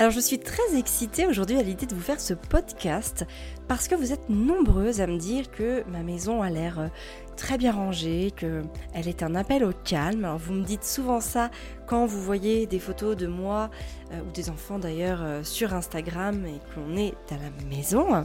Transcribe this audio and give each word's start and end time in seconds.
Alors 0.00 0.12
je 0.12 0.20
suis 0.20 0.38
très 0.38 0.78
excitée 0.78 1.26
aujourd'hui 1.26 1.58
à 1.58 1.62
l'idée 1.62 1.84
de 1.84 1.94
vous 1.94 2.00
faire 2.00 2.22
ce 2.22 2.32
podcast 2.32 3.26
parce 3.68 3.86
que 3.86 3.94
vous 3.94 4.14
êtes 4.14 4.30
nombreuses 4.30 5.02
à 5.02 5.06
me 5.06 5.18
dire 5.18 5.50
que 5.50 5.84
ma 5.90 6.02
maison 6.02 6.40
a 6.40 6.48
l'air 6.48 6.80
euh, 6.80 6.88
très 7.36 7.58
bien 7.58 7.70
rangée, 7.70 8.32
qu'elle 8.34 8.64
est 8.94 9.22
un 9.22 9.34
appel 9.34 9.62
au 9.62 9.72
calme. 9.84 10.24
Alors 10.24 10.38
vous 10.38 10.54
me 10.54 10.64
dites 10.64 10.84
souvent 10.84 11.20
ça 11.20 11.50
quand 11.86 12.06
vous 12.06 12.22
voyez 12.22 12.64
des 12.66 12.78
photos 12.78 13.14
de 13.14 13.26
moi 13.26 13.68
euh, 14.12 14.22
ou 14.22 14.32
des 14.32 14.48
enfants 14.48 14.78
d'ailleurs 14.78 15.20
euh, 15.20 15.44
sur 15.44 15.74
Instagram 15.74 16.46
et 16.46 16.60
qu'on 16.74 16.96
est 16.96 17.12
à 17.30 17.34
la 17.34 17.50
maison. 17.68 18.24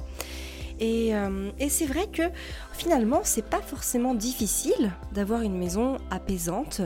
Et, 0.80 1.14
et 1.58 1.70
c'est 1.70 1.86
vrai 1.86 2.08
que 2.12 2.24
finalement, 2.74 3.22
c'est 3.24 3.46
pas 3.46 3.62
forcément 3.62 4.14
difficile 4.14 4.92
d'avoir 5.14 5.42
une 5.42 5.58
maison 5.58 5.98
apaisante 6.12 6.82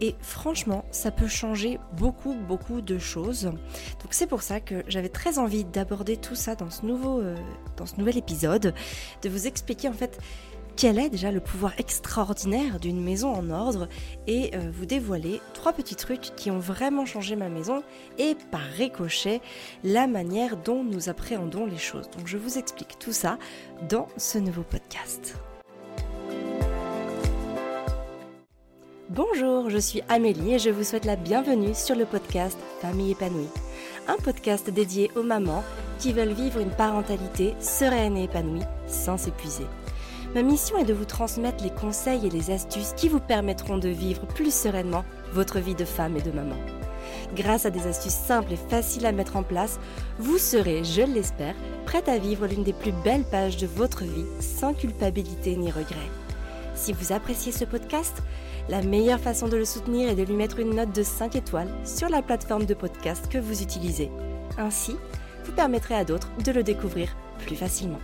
et 0.00 0.14
franchement, 0.20 0.84
ça 0.90 1.10
peut 1.10 1.28
changer 1.28 1.78
beaucoup, 1.96 2.34
beaucoup 2.34 2.80
de 2.80 2.98
choses. 2.98 3.44
Donc 3.44 4.12
c'est 4.12 4.26
pour 4.26 4.42
ça 4.42 4.60
que 4.60 4.82
j'avais 4.88 5.08
très 5.08 5.38
envie 5.38 5.64
d'aborder 5.64 6.16
tout 6.16 6.34
ça 6.34 6.54
dans 6.54 6.70
ce, 6.70 6.86
nouveau, 6.86 7.20
euh, 7.20 7.36
dans 7.76 7.86
ce 7.86 7.96
nouvel 7.96 8.16
épisode, 8.16 8.74
de 9.22 9.28
vous 9.28 9.46
expliquer 9.46 9.88
en 9.88 9.92
fait 9.92 10.18
quel 10.78 11.00
est 11.00 11.10
déjà 11.10 11.32
le 11.32 11.40
pouvoir 11.40 11.72
extraordinaire 11.78 12.78
d'une 12.78 13.02
maison 13.02 13.34
en 13.34 13.50
ordre 13.50 13.88
et 14.28 14.54
euh, 14.54 14.70
vous 14.72 14.86
dévoiler 14.86 15.40
trois 15.52 15.72
petits 15.72 15.96
trucs 15.96 16.36
qui 16.36 16.52
ont 16.52 16.60
vraiment 16.60 17.04
changé 17.04 17.34
ma 17.34 17.48
maison 17.48 17.82
et 18.16 18.36
par 18.52 18.62
ricochet 18.76 19.40
la 19.82 20.06
manière 20.06 20.56
dont 20.56 20.84
nous 20.84 21.08
appréhendons 21.08 21.66
les 21.66 21.78
choses. 21.78 22.08
Donc 22.16 22.28
je 22.28 22.38
vous 22.38 22.58
explique 22.58 22.96
tout 23.00 23.12
ça 23.12 23.38
dans 23.88 24.06
ce 24.16 24.38
nouveau 24.38 24.62
podcast. 24.62 25.34
Bonjour, 29.10 29.70
je 29.70 29.78
suis 29.78 30.02
Amélie 30.10 30.56
et 30.56 30.58
je 30.58 30.68
vous 30.68 30.84
souhaite 30.84 31.06
la 31.06 31.16
bienvenue 31.16 31.72
sur 31.72 31.96
le 31.96 32.04
podcast 32.04 32.58
Famille 32.82 33.12
épanouie. 33.12 33.48
Un 34.06 34.16
podcast 34.16 34.68
dédié 34.68 35.10
aux 35.16 35.22
mamans 35.22 35.64
qui 35.98 36.12
veulent 36.12 36.34
vivre 36.34 36.60
une 36.60 36.68
parentalité 36.68 37.54
sereine 37.58 38.18
et 38.18 38.24
épanouie 38.24 38.66
sans 38.86 39.16
s'épuiser. 39.16 39.64
Ma 40.34 40.42
mission 40.42 40.76
est 40.76 40.84
de 40.84 40.92
vous 40.92 41.06
transmettre 41.06 41.64
les 41.64 41.70
conseils 41.70 42.26
et 42.26 42.30
les 42.30 42.50
astuces 42.50 42.92
qui 42.98 43.08
vous 43.08 43.18
permettront 43.18 43.78
de 43.78 43.88
vivre 43.88 44.26
plus 44.26 44.52
sereinement 44.52 45.06
votre 45.32 45.58
vie 45.58 45.74
de 45.74 45.86
femme 45.86 46.18
et 46.18 46.22
de 46.22 46.30
maman. 46.30 46.56
Grâce 47.34 47.64
à 47.64 47.70
des 47.70 47.86
astuces 47.86 48.12
simples 48.12 48.52
et 48.52 48.58
faciles 48.68 49.06
à 49.06 49.12
mettre 49.12 49.36
en 49.36 49.42
place, 49.42 49.80
vous 50.18 50.36
serez, 50.36 50.84
je 50.84 51.00
l'espère, 51.00 51.54
prête 51.86 52.10
à 52.10 52.18
vivre 52.18 52.46
l'une 52.46 52.62
des 52.62 52.74
plus 52.74 52.92
belles 52.92 53.24
pages 53.24 53.56
de 53.56 53.66
votre 53.66 54.04
vie 54.04 54.26
sans 54.40 54.74
culpabilité 54.74 55.56
ni 55.56 55.70
regret. 55.70 56.10
Si 56.74 56.92
vous 56.92 57.12
appréciez 57.12 57.52
ce 57.52 57.64
podcast, 57.64 58.22
la 58.68 58.82
meilleure 58.82 59.20
façon 59.20 59.48
de 59.48 59.56
le 59.56 59.64
soutenir 59.64 60.10
est 60.10 60.14
de 60.14 60.22
lui 60.22 60.34
mettre 60.34 60.58
une 60.58 60.74
note 60.74 60.94
de 60.94 61.02
5 61.02 61.36
étoiles 61.36 61.72
sur 61.84 62.08
la 62.08 62.22
plateforme 62.22 62.66
de 62.66 62.74
podcast 62.74 63.28
que 63.28 63.38
vous 63.38 63.62
utilisez. 63.62 64.10
Ainsi, 64.58 64.96
vous 65.44 65.52
permettrez 65.52 65.94
à 65.94 66.04
d'autres 66.04 66.30
de 66.44 66.52
le 66.52 66.62
découvrir 66.62 67.16
plus 67.38 67.56
facilement. 67.56 68.00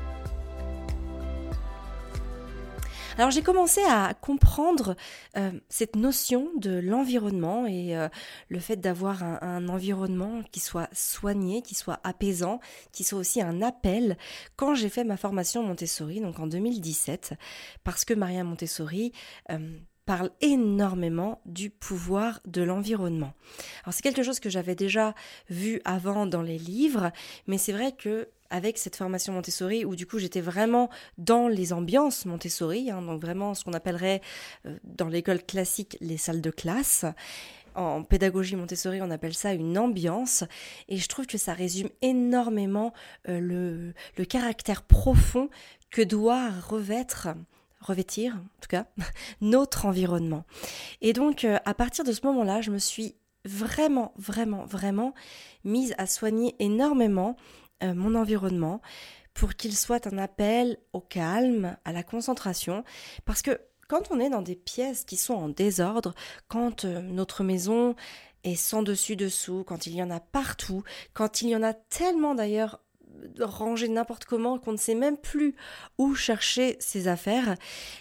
Alors 3.16 3.30
j'ai 3.30 3.42
commencé 3.42 3.80
à 3.88 4.12
comprendre 4.20 4.96
euh, 5.36 5.52
cette 5.68 5.94
notion 5.94 6.50
de 6.56 6.80
l'environnement 6.80 7.64
et 7.64 7.96
euh, 7.96 8.08
le 8.48 8.58
fait 8.58 8.76
d'avoir 8.76 9.22
un, 9.22 9.68
environnement 9.68 10.42
qui 10.50 10.58
soit 10.58 10.88
soigné, 10.92 11.62
qui 11.62 11.76
soit 11.76 12.00
apaisant, 12.02 12.58
qui 12.90 13.04
soit 13.04 13.20
aussi 13.20 13.40
un 13.40 13.62
appel 13.62 14.16
quand 14.56 14.74
j'ai 14.74 14.88
fait 14.88 15.04
ma 15.04 15.16
formation 15.16 15.62
Montessori, 15.62 16.20
donc 16.20 16.40
en 16.40 16.48
2017, 16.48 17.34
parce 17.84 18.04
que 18.04 18.14
Maria 18.14 18.42
Montessori 18.42 19.12
euh, 19.50 19.58
parle 20.06 20.30
énormément 20.40 21.40
du 21.46 21.70
pouvoir 21.70 22.40
de 22.46 22.62
l'environnement. 22.62 23.32
Alors 23.84 23.94
c'est 23.94 24.02
quelque 24.02 24.22
chose 24.22 24.40
que 24.40 24.50
j'avais 24.50 24.74
déjà 24.74 25.14
vu 25.48 25.80
avant 25.84 26.26
dans 26.26 26.42
les 26.42 26.58
livres, 26.58 27.10
mais 27.46 27.58
c'est 27.58 27.72
vrai 27.72 27.92
que 27.92 28.28
avec 28.50 28.78
cette 28.78 28.96
formation 28.96 29.32
Montessori 29.32 29.84
où 29.84 29.96
du 29.96 30.06
coup 30.06 30.18
j'étais 30.18 30.40
vraiment 30.40 30.90
dans 31.18 31.48
les 31.48 31.72
ambiances 31.72 32.26
Montessori, 32.26 32.90
hein, 32.90 33.02
donc 33.02 33.20
vraiment 33.20 33.54
ce 33.54 33.64
qu'on 33.64 33.72
appellerait 33.72 34.20
euh, 34.66 34.76
dans 34.84 35.08
l'école 35.08 35.42
classique 35.42 35.96
les 36.00 36.16
salles 36.16 36.40
de 36.40 36.50
classe. 36.50 37.04
En 37.74 38.04
pédagogie 38.04 38.54
Montessori, 38.54 39.02
on 39.02 39.10
appelle 39.10 39.34
ça 39.34 39.52
une 39.52 39.76
ambiance, 39.76 40.44
et 40.88 40.96
je 40.96 41.08
trouve 41.08 41.26
que 41.26 41.38
ça 41.38 41.54
résume 41.54 41.88
énormément 42.02 42.92
euh, 43.28 43.40
le, 43.40 43.94
le 44.16 44.24
caractère 44.24 44.82
profond 44.82 45.48
que 45.90 46.02
doit 46.02 46.50
revêtre 46.50 47.30
revêtir, 47.86 48.34
en 48.34 48.60
tout 48.60 48.68
cas, 48.68 48.86
notre 49.40 49.86
environnement. 49.86 50.44
Et 51.00 51.12
donc, 51.12 51.44
euh, 51.44 51.58
à 51.64 51.74
partir 51.74 52.04
de 52.04 52.12
ce 52.12 52.24
moment-là, 52.26 52.60
je 52.60 52.70
me 52.70 52.78
suis 52.78 53.16
vraiment, 53.44 54.12
vraiment, 54.16 54.64
vraiment 54.64 55.14
mise 55.64 55.94
à 55.98 56.06
soigner 56.06 56.54
énormément 56.58 57.36
euh, 57.82 57.94
mon 57.94 58.14
environnement 58.14 58.80
pour 59.34 59.54
qu'il 59.54 59.76
soit 59.76 60.06
un 60.06 60.18
appel 60.18 60.78
au 60.92 61.00
calme, 61.00 61.76
à 61.84 61.92
la 61.92 62.02
concentration, 62.02 62.84
parce 63.24 63.42
que 63.42 63.60
quand 63.88 64.10
on 64.10 64.20
est 64.20 64.30
dans 64.30 64.42
des 64.42 64.54
pièces 64.54 65.04
qui 65.04 65.16
sont 65.16 65.34
en 65.34 65.48
désordre, 65.48 66.14
quand 66.48 66.84
euh, 66.84 67.00
notre 67.00 67.42
maison 67.42 67.94
est 68.44 68.56
sans 68.56 68.82
dessus-dessous, 68.82 69.64
quand 69.66 69.86
il 69.86 69.94
y 69.94 70.02
en 70.02 70.10
a 70.10 70.20
partout, 70.20 70.82
quand 71.12 71.42
il 71.42 71.48
y 71.48 71.56
en 71.56 71.62
a 71.62 71.74
tellement 71.74 72.34
d'ailleurs 72.34 72.80
ranger 73.40 73.88
n'importe 73.88 74.24
comment, 74.24 74.58
qu'on 74.58 74.72
ne 74.72 74.76
sait 74.76 74.94
même 74.94 75.16
plus 75.16 75.54
où 75.98 76.14
chercher 76.14 76.76
ses 76.80 77.08
affaires, 77.08 77.56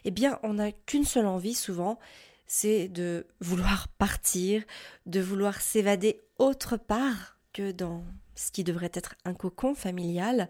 eh 0.06 0.12
bien, 0.12 0.40
on 0.44 0.56
n'a 0.56 0.72
qu'une 0.72 1.06
seule 1.06 1.26
envie 1.26 1.54
souvent, 1.54 2.00
c'est 2.48 2.88
de 2.88 3.26
vouloir 3.40 3.88
partir, 3.88 4.64
de 5.06 5.20
vouloir 5.20 5.62
s'évader 5.62 6.22
autre 6.38 6.78
part 6.78 7.38
que 7.52 7.72
dans 7.72 8.04
ce 8.36 8.52
qui 8.52 8.64
devrait 8.64 8.92
être 8.94 9.16
un 9.26 9.34
cocon 9.34 9.76
familial. 9.76 10.50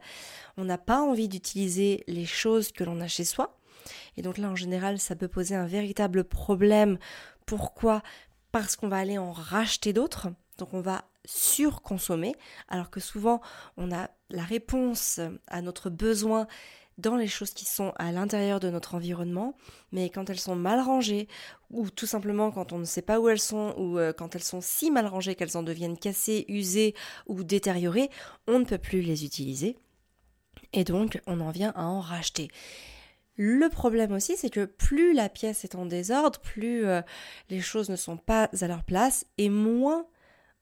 On 0.57 0.65
n'a 0.65 0.77
pas 0.77 1.01
envie 1.01 1.27
d'utiliser 1.27 2.03
les 2.07 2.25
choses 2.25 2.71
que 2.71 2.83
l'on 2.83 3.01
a 3.01 3.07
chez 3.07 3.25
soi. 3.25 3.57
Et 4.15 4.21
donc 4.21 4.37
là, 4.37 4.49
en 4.49 4.55
général, 4.55 4.99
ça 4.99 5.15
peut 5.15 5.27
poser 5.27 5.55
un 5.55 5.65
véritable 5.65 6.23
problème. 6.23 6.97
Pourquoi? 7.45 8.01
Parce 8.51 8.75
qu'on 8.75 8.87
va 8.87 8.97
aller 8.97 9.17
en 9.17 9.31
racheter 9.31 9.93
d'autres. 9.93 10.29
Donc 10.57 10.73
on 10.73 10.81
va 10.81 11.05
surconsommer, 11.25 12.35
alors 12.67 12.89
que 12.89 12.99
souvent 12.99 13.41
on 13.77 13.91
a 13.91 14.09
la 14.29 14.43
réponse 14.43 15.19
à 15.47 15.61
notre 15.61 15.89
besoin 15.89 16.47
dans 16.97 17.15
les 17.15 17.27
choses 17.27 17.51
qui 17.51 17.65
sont 17.65 17.91
à 17.95 18.11
l'intérieur 18.11 18.59
de 18.59 18.69
notre 18.69 18.95
environnement, 18.95 19.55
mais 19.91 20.09
quand 20.09 20.29
elles 20.29 20.39
sont 20.39 20.55
mal 20.55 20.79
rangées, 20.79 21.27
ou 21.71 21.89
tout 21.89 22.05
simplement 22.05 22.51
quand 22.51 22.71
on 22.71 22.77
ne 22.77 22.85
sait 22.85 23.01
pas 23.01 23.19
où 23.19 23.29
elles 23.29 23.39
sont, 23.39 23.73
ou 23.77 23.97
euh, 23.97 24.13
quand 24.13 24.35
elles 24.35 24.43
sont 24.43 24.61
si 24.61 24.91
mal 24.91 25.07
rangées 25.07 25.35
qu'elles 25.35 25.57
en 25.57 25.63
deviennent 25.63 25.97
cassées, 25.97 26.45
usées 26.47 26.93
ou 27.27 27.43
détériorées, 27.43 28.09
on 28.47 28.59
ne 28.59 28.65
peut 28.65 28.77
plus 28.77 29.01
les 29.01 29.25
utiliser. 29.25 29.77
Et 30.71 30.83
donc 30.83 31.19
on 31.25 31.39
en 31.39 31.51
vient 31.51 31.73
à 31.75 31.83
en 31.83 31.99
racheter. 31.99 32.49
Le 33.35 33.67
problème 33.69 34.11
aussi, 34.11 34.37
c'est 34.37 34.51
que 34.51 34.65
plus 34.65 35.13
la 35.13 35.27
pièce 35.27 35.63
est 35.63 35.73
en 35.73 35.87
désordre, 35.87 36.39
plus 36.39 36.85
euh, 36.85 37.01
les 37.49 37.61
choses 37.61 37.89
ne 37.89 37.95
sont 37.95 38.17
pas 38.17 38.49
à 38.61 38.67
leur 38.67 38.83
place, 38.83 39.25
et 39.39 39.49
moins 39.49 40.05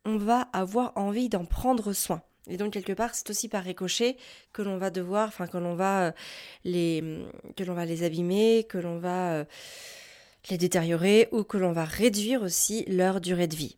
on 0.05 0.17
va 0.17 0.41
avoir 0.53 0.93
envie 0.95 1.29
d'en 1.29 1.45
prendre 1.45 1.93
soin. 1.93 2.21
Et 2.47 2.57
donc 2.57 2.73
quelque 2.73 2.93
part, 2.93 3.13
c'est 3.13 3.29
aussi 3.29 3.47
par 3.47 3.63
ricochet 3.63 4.17
que 4.51 4.61
l'on 4.61 4.77
va 4.77 4.89
devoir, 4.89 5.27
enfin 5.27 5.47
que 5.47 5.57
l'on 5.57 5.75
va 5.75 6.07
euh, 6.07 6.11
les, 6.63 7.23
que 7.55 7.63
l'on 7.63 7.75
va 7.75 7.85
les 7.85 8.03
abîmer, 8.03 8.65
que 8.67 8.77
l'on 8.77 8.97
va 8.97 9.33
euh, 9.33 9.45
les 10.49 10.57
détériorer 10.57 11.29
ou 11.31 11.43
que 11.43 11.57
l'on 11.57 11.71
va 11.71 11.85
réduire 11.85 12.41
aussi 12.41 12.83
leur 12.87 13.21
durée 13.21 13.47
de 13.47 13.55
vie. 13.55 13.77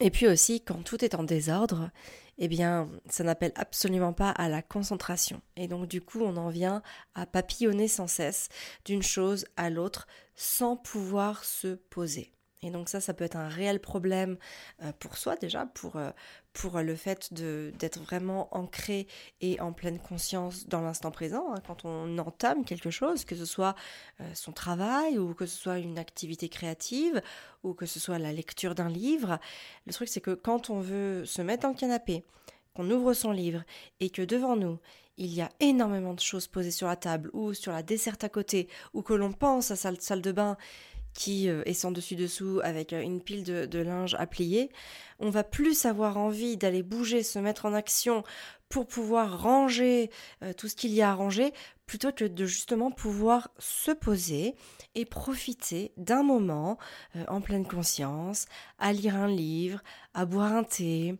Et 0.00 0.10
puis 0.10 0.26
aussi, 0.28 0.60
quand 0.60 0.82
tout 0.84 1.04
est 1.04 1.14
en 1.14 1.24
désordre, 1.24 1.90
eh 2.38 2.48
bien, 2.48 2.90
ça 3.08 3.24
n'appelle 3.24 3.52
absolument 3.54 4.12
pas 4.12 4.30
à 4.30 4.48
la 4.48 4.62
concentration. 4.62 5.40
Et 5.56 5.68
donc, 5.68 5.88
du 5.88 6.02
coup, 6.02 6.20
on 6.20 6.36
en 6.36 6.50
vient 6.50 6.82
à 7.14 7.24
papillonner 7.24 7.88
sans 7.88 8.06
cesse 8.06 8.48
d'une 8.84 9.02
chose 9.02 9.46
à 9.56 9.70
l'autre 9.70 10.06
sans 10.34 10.76
pouvoir 10.76 11.44
se 11.44 11.74
poser. 11.74 12.32
Et 12.62 12.70
donc 12.70 12.88
ça, 12.88 13.00
ça 13.00 13.12
peut 13.12 13.24
être 13.24 13.36
un 13.36 13.48
réel 13.48 13.80
problème 13.80 14.38
euh, 14.82 14.90
pour 14.98 15.18
soi 15.18 15.36
déjà, 15.36 15.66
pour, 15.66 15.96
euh, 15.96 16.10
pour 16.54 16.78
le 16.80 16.96
fait 16.96 17.32
d'être 17.32 18.00
vraiment 18.00 18.48
ancré 18.56 19.06
et 19.42 19.60
en 19.60 19.72
pleine 19.72 19.98
conscience 19.98 20.66
dans 20.66 20.80
l'instant 20.80 21.10
présent, 21.10 21.52
hein, 21.52 21.60
quand 21.66 21.84
on 21.84 22.16
entame 22.18 22.64
quelque 22.64 22.90
chose, 22.90 23.24
que 23.24 23.36
ce 23.36 23.44
soit 23.44 23.74
euh, 24.20 24.24
son 24.34 24.52
travail 24.52 25.18
ou 25.18 25.34
que 25.34 25.44
ce 25.44 25.56
soit 25.56 25.78
une 25.78 25.98
activité 25.98 26.48
créative 26.48 27.20
ou 27.62 27.74
que 27.74 27.84
ce 27.84 28.00
soit 28.00 28.18
la 28.18 28.32
lecture 28.32 28.74
d'un 28.74 28.88
livre. 28.88 29.38
Le 29.86 29.92
truc, 29.92 30.08
c'est 30.08 30.22
que 30.22 30.34
quand 30.34 30.70
on 30.70 30.80
veut 30.80 31.26
se 31.26 31.42
mettre 31.42 31.64
dans 31.64 31.70
le 31.70 31.74
canapé, 31.74 32.24
qu'on 32.74 32.90
ouvre 32.90 33.12
son 33.12 33.32
livre 33.32 33.64
et 34.00 34.10
que 34.10 34.22
devant 34.22 34.56
nous, 34.56 34.78
il 35.18 35.32
y 35.32 35.40
a 35.40 35.48
énormément 35.60 36.14
de 36.14 36.20
choses 36.20 36.46
posées 36.46 36.70
sur 36.70 36.88
la 36.88 36.96
table 36.96 37.30
ou 37.32 37.54
sur 37.54 37.72
la 37.72 37.82
desserte 37.82 38.24
à 38.24 38.28
côté, 38.28 38.68
ou 38.92 39.02
que 39.02 39.14
l'on 39.14 39.32
pense 39.32 39.70
à 39.70 39.76
sa 39.76 39.94
salle 39.94 40.20
de 40.20 40.32
bain 40.32 40.56
qui 41.16 41.48
euh, 41.48 41.62
est 41.64 41.74
sans 41.74 41.90
dessus-dessous 41.90 42.60
avec 42.62 42.92
euh, 42.92 43.00
une 43.00 43.20
pile 43.20 43.42
de, 43.42 43.78
linge 43.78 44.14
à 44.18 44.26
plier, 44.26 44.70
on 45.18 45.30
va 45.30 45.42
plus 45.42 45.86
avoir 45.86 46.18
envie 46.18 46.56
d'aller 46.56 46.82
bouger, 46.82 47.22
se 47.22 47.38
mettre 47.38 47.64
en 47.66 47.72
action 47.72 48.22
pour 48.68 48.86
pouvoir 48.86 49.42
ranger 49.42 50.10
euh, 50.42 50.52
tout 50.52 50.68
ce 50.68 50.76
qu'il 50.76 50.92
y 50.92 51.02
a 51.02 51.10
à 51.10 51.14
ranger, 51.14 51.52
plutôt 51.86 52.12
que 52.12 52.24
de 52.24 52.44
justement 52.44 52.90
pouvoir 52.90 53.48
se 53.58 53.92
poser 53.92 54.54
et 54.94 55.04
profiter 55.04 55.92
d'un 55.96 56.22
moment 56.22 56.78
en 57.28 57.40
pleine 57.40 57.66
conscience, 57.66 58.46
à 58.78 58.92
lire 58.92 59.14
un 59.14 59.28
livre, 59.28 59.82
à 60.12 60.26
boire 60.26 60.52
un 60.52 60.64
thé, 60.64 61.14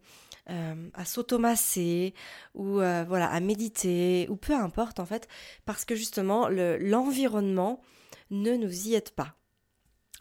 à 0.49 1.05
s'automasser 1.05 2.15
ou 2.55 2.75
voilà 2.75 3.29
à 3.31 3.39
méditer 3.39 4.27
ou 4.29 4.35
peu 4.35 4.55
importe 4.55 4.99
en 4.99 5.07
fait 5.07 5.29
parce 5.65 5.85
que 5.85 5.95
justement 5.95 6.49
l'environnement 6.49 7.81
ne 8.31 8.57
nous 8.57 8.89
y 8.89 8.95
aide 8.95 9.11
pas. 9.11 9.37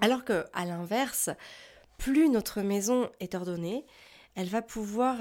Alors 0.01 0.23
que 0.25 0.45
à 0.53 0.65
l'inverse, 0.65 1.29
plus 1.97 2.29
notre 2.29 2.61
maison 2.61 3.09
est 3.19 3.35
ordonnée, 3.35 3.85
elle 4.35 4.47
va 4.47 4.61
pouvoir 4.61 5.17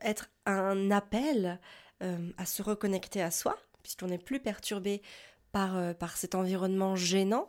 être 0.00 0.30
un 0.46 0.90
appel 0.92 1.58
à 2.00 2.46
se 2.46 2.62
reconnecter 2.62 3.20
à 3.20 3.32
soi, 3.32 3.58
puisqu'on 3.82 4.06
n'est 4.06 4.18
plus 4.18 4.40
perturbé 4.40 5.02
par, 5.54 5.76
euh, 5.76 5.94
par 5.94 6.16
cet 6.16 6.34
environnement 6.34 6.96
gênant. 6.96 7.48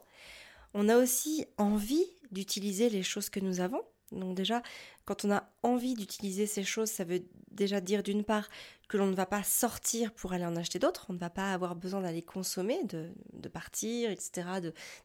On 0.75 0.87
a 0.89 0.97
aussi 0.97 1.47
envie 1.57 2.05
d'utiliser 2.31 2.89
les 2.89 3.01
choses 3.01 3.29
que 3.29 3.39
nous 3.39 3.61
avons. 3.61 3.81
Donc 4.11 4.35
déjà, 4.35 4.61
quand 5.05 5.25
on 5.25 5.31
a 5.31 5.47
envie 5.63 5.93
d'utiliser 5.93 6.47
ces 6.47 6.63
choses, 6.63 6.89
ça 6.89 7.03
veut 7.03 7.23
déjà 7.51 7.79
dire 7.79 8.03
d'une 8.03 8.23
part 8.23 8.49
que 8.87 8.97
l'on 8.97 9.07
ne 9.07 9.15
va 9.15 9.25
pas 9.25 9.43
sortir 9.43 10.11
pour 10.11 10.33
aller 10.33 10.45
en 10.45 10.55
acheter 10.55 10.79
d'autres, 10.79 11.05
on 11.09 11.13
ne 11.13 11.17
va 11.17 11.29
pas 11.29 11.53
avoir 11.53 11.75
besoin 11.75 12.01
d'aller 12.01 12.21
consommer, 12.21 12.83
de, 12.83 13.49
partir, 13.49 14.11
etc., 14.11 14.47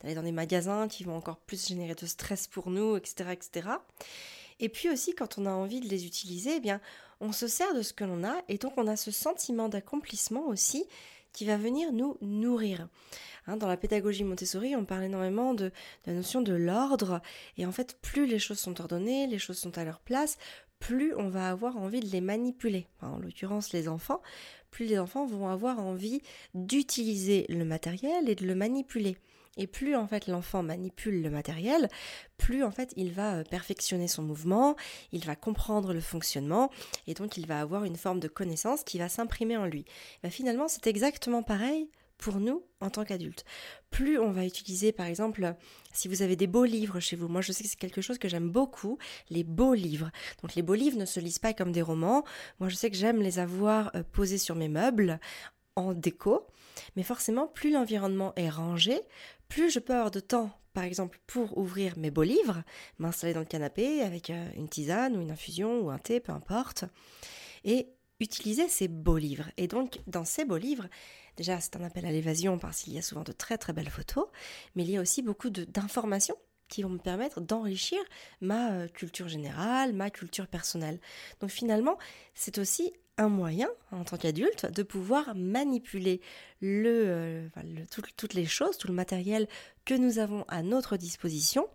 d'aller 0.01 0.15
dans 0.15 0.23
des 0.23 0.33
magasins 0.33 0.89
qui 0.89 1.05
vont 1.05 1.17
encore 1.17 1.39
plus 1.39 1.69
générer 1.69 1.95
de 1.95 2.07
stress 2.07 2.47
pour 2.47 2.71
nous, 2.71 2.97
etc., 2.97 3.31
etc. 3.33 3.69
Et 4.59 4.69
puis 4.69 4.91
aussi, 4.91 5.15
quand 5.15 5.39
on 5.39 5.47
a 5.47 5.51
envie 5.51 5.81
de 5.81 5.89
les 5.89 6.07
utiliser, 6.07 6.57
eh 6.57 6.61
bien, 6.61 6.81
on 7.21 7.33
se 7.33 7.47
sert 7.47 7.75
de 7.75 7.83
ce 7.83 7.93
que 7.93 8.05
l'on 8.05 8.25
a, 8.25 8.43
et 8.49 8.59
donc 8.59 8.75
on 8.77 8.87
a 8.87 8.97
ce 8.97 9.11
sentiment 9.11 9.69
d'accomplissement 9.69 10.47
aussi 10.47 10.87
qui 11.33 11.45
va 11.45 11.57
venir 11.57 11.93
nous 11.93 12.17
nourrir. 12.21 12.89
Hein, 13.47 13.57
dans 13.57 13.69
la 13.69 13.77
pédagogie 13.77 14.25
Montessori, 14.25 14.77
on 14.77 14.85
parle 14.85 15.05
énormément 15.05 15.55
de, 15.55 15.73
la 16.07 16.13
notion 16.13 16.43
de 16.43 16.53
l'ordre, 16.53 17.21
et 17.57 17.67
en 17.67 17.73
fait, 17.73 17.99
plus 18.03 18.27
les 18.27 18.39
choses 18.39 18.59
sont 18.59 18.81
ordonnées, 18.81 19.27
les 19.27 19.39
choses 19.39 19.59
sont 19.59 19.77
à 19.79 19.85
leur 19.85 20.01
place, 20.01 20.39
plus 20.79 21.15
on 21.15 21.29
va 21.29 21.51
avoir 21.51 21.77
envie 21.77 22.01
de 22.01 22.09
les 22.09 22.21
manipuler. 22.21 22.87
en 23.03 23.19
l'occurrence, 23.19 23.73
les 23.73 23.89
enfants, 23.89 24.23
plus 24.71 24.87
les 24.87 24.99
enfants 24.99 25.27
vont 25.27 25.49
avoir 25.49 25.79
envie 25.81 26.23
d'utiliser 26.55 27.47
le 27.49 27.65
matériel 27.65 28.29
et 28.29 28.35
de 28.35 28.47
le 28.47 28.55
manipuler. 28.55 29.17
Et 29.57 29.67
plus 29.67 29.97
en 29.97 30.07
fait 30.07 30.27
l'enfant 30.27 30.63
manipule 30.63 31.23
le 31.23 31.31
matériel, 31.31 31.89
plus 32.37 32.63
en 32.63 32.71
fait 32.71 32.93
il 32.97 33.13
va 33.13 33.37
euh, 33.37 33.45
perfectionner 33.45 34.07
son 34.07 34.23
mouvement, 34.23 34.77
il 35.13 35.25
va 35.25 35.35
comprendre 35.35 35.93
le 35.93 36.01
fonctionnement 36.01 36.71
et 37.07 37.15
donc 37.15 37.37
il 37.37 37.47
va 37.47 37.61
avoir 37.61 37.85
une 37.85 37.97
forme 37.97 38.21
de 38.21 38.29
connaissance 38.29 38.85
qui 38.85 38.99
va 38.99 39.09
s'imprimer 39.09 39.57
en 39.57 39.67
lui. 39.67 39.85
Ben, 40.23 40.31
finalement 40.31 40.69
c'est 40.69 40.87
exactement 40.87 41.43
pareil 41.43 41.91
pour 42.21 42.39
nous 42.39 42.63
en 42.81 42.91
tant 42.91 43.05
qu'adultes. 43.05 43.45
Plus 43.91 44.19
on 44.19 44.31
va 44.31 44.45
utiliser, 44.45 44.93
par 44.93 45.07
exemple, 45.07 45.55
si 45.93 46.07
vous 46.07 46.23
avez 46.23 46.37
des 46.37 46.47
beaux 46.47 46.65
livres 46.65 47.01
chez 47.01 47.17
vous, 47.17 47.29
moi 47.29 47.41
je 47.41 47.51
sais 47.51 47.65
que 47.65 47.71
c'est 47.71 47.79
quelque 47.79 48.03
chose 48.03 48.19
que 48.19 48.29
j'aime 48.29 48.51
beaucoup, 48.51 48.99
les 49.31 49.43
beaux 49.43 49.75
livres. 49.75 50.11
Donc 50.43 50.55
les 50.55 50.63
beaux 50.63 50.75
livres 50.75 50.99
ne 50.99 51.07
se 51.07 51.19
lisent 51.19 51.39
pas 51.39 51.55
comme 51.55 51.73
des 51.73 51.83
romans. 51.83 52.25
Moi 52.61 52.69
je 52.69 52.77
sais 52.77 52.91
que 52.91 52.97
j'aime 52.97 53.21
les 53.21 53.39
avoir 53.39 53.91
euh, 53.97 54.05
posés 54.13 54.39
sur 54.39 54.55
mes 54.55 54.69
meubles 54.69 55.19
en 55.77 55.95
déco. 55.95 56.47
Mais 56.97 57.03
forcément, 57.03 57.47
plus 57.47 57.73
l'environnement 57.73 58.33
est 58.37 58.49
rangé, 58.49 59.01
plus 59.51 59.69
je 59.69 59.81
peux 59.81 59.93
avoir 59.93 60.11
de 60.11 60.21
temps, 60.21 60.51
par 60.73 60.85
exemple, 60.85 61.21
pour 61.27 61.59
ouvrir 61.59 61.99
mes 61.99 62.11
beaux 62.11 62.23
livres, 62.23 62.63
m'installer 62.99 63.35
dans 63.35 63.41
le 63.41 63.47
canapé 63.47 64.01
avec 64.01 64.31
euh, 64.31 64.49
une 64.55 64.69
tisane 64.69 65.17
ou 65.17 65.21
une 65.21 65.33
infusion 65.33 65.81
ou 65.81 65.91
un 65.91 65.99
thé, 65.99 66.21
peu 66.21 66.33
importe, 66.33 66.85
et 67.65 67.89
utiliser 68.21 68.69
ces 68.69 68.89
beaux 68.89 69.19
livres. 69.19 69.51
Et 69.59 69.67
donc, 69.67 69.99
dans 70.07 70.25
ces 70.25 70.45
beaux 70.45 70.57
livres, 70.57 70.87
déjà, 71.37 71.61
c'est 71.61 71.77
un 71.77 71.85
appel 71.85 72.07
à 72.07 72.13
l'évasion 72.13 72.59
parce 72.59 72.83
qu'il 72.83 72.95
y 72.95 72.99
a 72.99 73.03
souvent 73.03 73.25
de 73.25 73.33
très 73.33 73.59
très 73.59 73.73
belles 73.73 73.91
photos, 73.91 74.27
mais 74.75 74.85
il 74.85 74.91
y 74.91 74.97
a 74.97 75.01
aussi 75.01 75.21
beaucoup 75.21 75.51
d'informations 75.51 76.37
qui 76.69 76.83
vont 76.83 76.91
me 76.91 76.99
permettre 76.99 77.41
d'enrichir 77.41 77.99
ma 78.41 78.71
euh, 78.71 78.89
culture 78.89 79.29
générale, 79.29 79.93
ma 79.93 80.09
culture 80.09 80.47
personnelle. 80.47 81.01
Donc 81.41 81.51
finalement, 81.51 81.99
c'est 82.35 82.59
aussi 82.59 82.93
un 83.21 83.29
moyen, 83.29 83.69
en 83.93 84.03
tant 84.03 84.17
qu'adulte, 84.17 84.65
de 84.73 84.83
pouvoir 84.83 85.35
manipuler 85.35 86.23
le, 86.63 87.05
euh, 87.07 87.49
toutes 88.17 88.33
les 88.33 88.47
choses, 88.47 88.79
tout 88.79 88.89
le 88.89 88.95
matériel 88.95 89.47
que 89.85 89.93
nous 89.93 90.19
avons 90.19 90.45
à 90.49 90.63
notre 90.63 90.97
disposition 90.97 91.69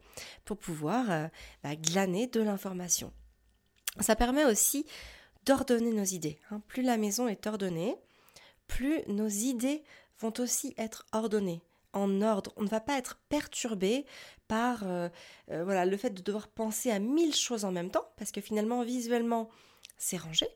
pour 0.43 0.57
pouvoir 0.57 1.11
euh, 1.11 1.27
bah, 1.63 1.75
glaner 1.75 2.25
de 2.25 2.41
l'information. 2.41 3.13
Ça 3.99 4.15
permet 4.15 4.43
aussi 4.43 4.87
d'ordonner 5.45 5.91
nos 5.91 6.03
idées. 6.03 6.39
Hein. 6.49 6.61
Plus 6.67 6.81
la 6.81 6.97
maison 6.97 7.27
est 7.27 7.45
ordonnée, 7.45 7.95
plus 8.67 9.01
nos 9.07 9.27
idées 9.29 9.83
vont 10.19 10.33
aussi 10.39 10.73
être 10.79 11.05
ordonnées 11.11 11.61
en 11.93 12.23
ordre. 12.23 12.53
On 12.57 12.63
ne 12.63 12.69
va 12.69 12.79
pas 12.79 12.97
être 12.97 13.19
perturbé 13.29 14.07
par 14.47 14.81
euh, 14.83 15.09
voilà, 15.47 15.85
le 15.85 15.95
fait 15.95 16.09
de 16.09 16.23
devoir 16.23 16.47
penser 16.47 16.89
à 16.89 16.97
mille 16.97 17.35
choses 17.35 17.65
en 17.65 17.71
même 17.71 17.91
temps, 17.91 18.09
parce 18.17 18.31
que 18.31 18.41
finalement, 18.41 18.83
visuellement, 18.83 19.47
c'est 19.99 20.17
rangé 20.17 20.47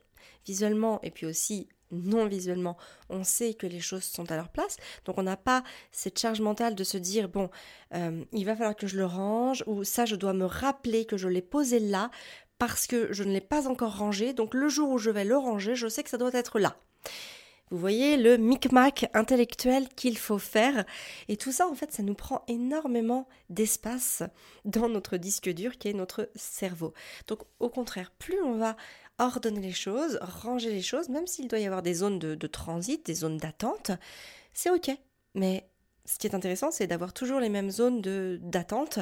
visuellement 0.46 1.00
et 1.04 1.12
puis 1.12 1.26
aussi 1.26 1.68
non 1.92 2.28
visuellement, 2.28 2.78
on 3.10 3.24
sait 3.24 3.54
que 3.54 3.68
les 3.68 3.80
choses 3.80 4.04
sont 4.04 4.32
à 4.32 4.36
leur 4.36 4.50
place. 4.50 4.78
Donc 5.06 5.18
on 5.18 5.24
n'a 5.24 5.38
pas 5.38 5.64
cette 5.92 6.20
charge 6.20 6.42
mentale 6.42 6.76
de 6.76 6.84
se 6.84 6.98
dire, 6.98 7.30
bon, 7.30 7.50
euh, 7.96 8.24
il 8.32 8.46
va 8.46 8.56
falloir 8.56 8.76
que 8.76 8.88
je 8.88 8.98
le 8.98 9.06
range, 9.06 9.64
ou 9.68 9.84
ça, 9.84 10.06
je 10.06 10.16
dois 10.16 10.34
me 10.34 10.46
rappeler 10.46 11.06
que 11.06 11.18
je 11.18 11.28
l'ai 11.28 11.42
posé 11.42 11.80
là 11.80 12.12
parce 12.58 12.88
que 12.88 13.12
je 13.12 13.24
ne 13.24 13.32
l'ai 13.32 13.42
pas 13.42 13.68
encore 13.68 13.98
rangé. 13.98 14.34
Donc 14.34 14.54
le 14.54 14.70
jour 14.70 14.90
où 14.90 14.98
je 14.98 15.10
vais 15.10 15.26
le 15.26 15.38
ranger, 15.38 15.76
je 15.76 15.88
sais 15.88 16.04
que 16.04 16.10
ça 16.10 16.18
doit 16.18 16.34
être 16.34 16.60
là. 16.60 16.78
Vous 17.72 17.78
voyez 17.78 18.18
le 18.18 18.38
micmac 18.38 19.10
intellectuel 19.14 19.88
qu'il 19.90 20.18
faut 20.18 20.40
faire. 20.40 20.86
Et 21.28 21.38
tout 21.38 21.52
ça, 21.52 21.68
en 21.68 21.76
fait, 21.76 21.92
ça 21.92 22.02
nous 22.02 22.16
prend 22.16 22.44
énormément 22.48 23.28
d'espace 23.50 24.24
dans 24.66 24.90
notre 24.90 25.18
disque 25.18 25.50
dur 25.50 25.78
qui 25.78 25.90
est 25.90 25.94
notre 25.94 26.32
cerveau. 26.34 26.94
Donc, 27.28 27.42
au 27.60 27.70
contraire, 27.70 28.12
plus 28.18 28.42
on 28.42 28.58
va 28.58 28.76
ordonner 29.20 29.62
les 29.62 29.74
choses, 29.74 30.18
ranger 30.22 30.72
les 30.72 30.82
choses, 30.82 31.10
même 31.10 31.28
s'il 31.28 31.48
doit 31.48 31.60
y 31.60 31.66
avoir 31.66 31.82
des 31.82 31.94
zones 31.94 32.20
de, 32.20 32.48
transit, 32.48 33.06
des 33.06 33.14
zones 33.14 33.38
d'attente, 33.38 33.92
c'est 34.54 34.70
ok. 34.70 34.92
Mais 35.36 35.70
ce 36.06 36.18
qui 36.18 36.28
est 36.28 36.36
intéressant, 36.36 36.72
c'est 36.72 36.88
d'avoir 36.88 37.14
toujours 37.14 37.40
les 37.40 37.50
mêmes 37.50 37.70
zones 37.70 38.02
d'attente 38.40 39.00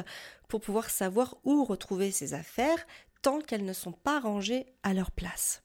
pour 0.48 0.60
pouvoir 0.60 0.90
savoir 0.90 1.36
où 1.44 1.64
retrouver 1.64 2.10
ses 2.10 2.34
affaires 2.34 2.86
tant 3.22 3.40
qu'elles 3.40 3.64
ne 3.64 3.72
sont 3.72 3.92
pas 3.92 4.20
rangées 4.20 4.66
à 4.82 4.94
leur 4.94 5.10
place. 5.10 5.62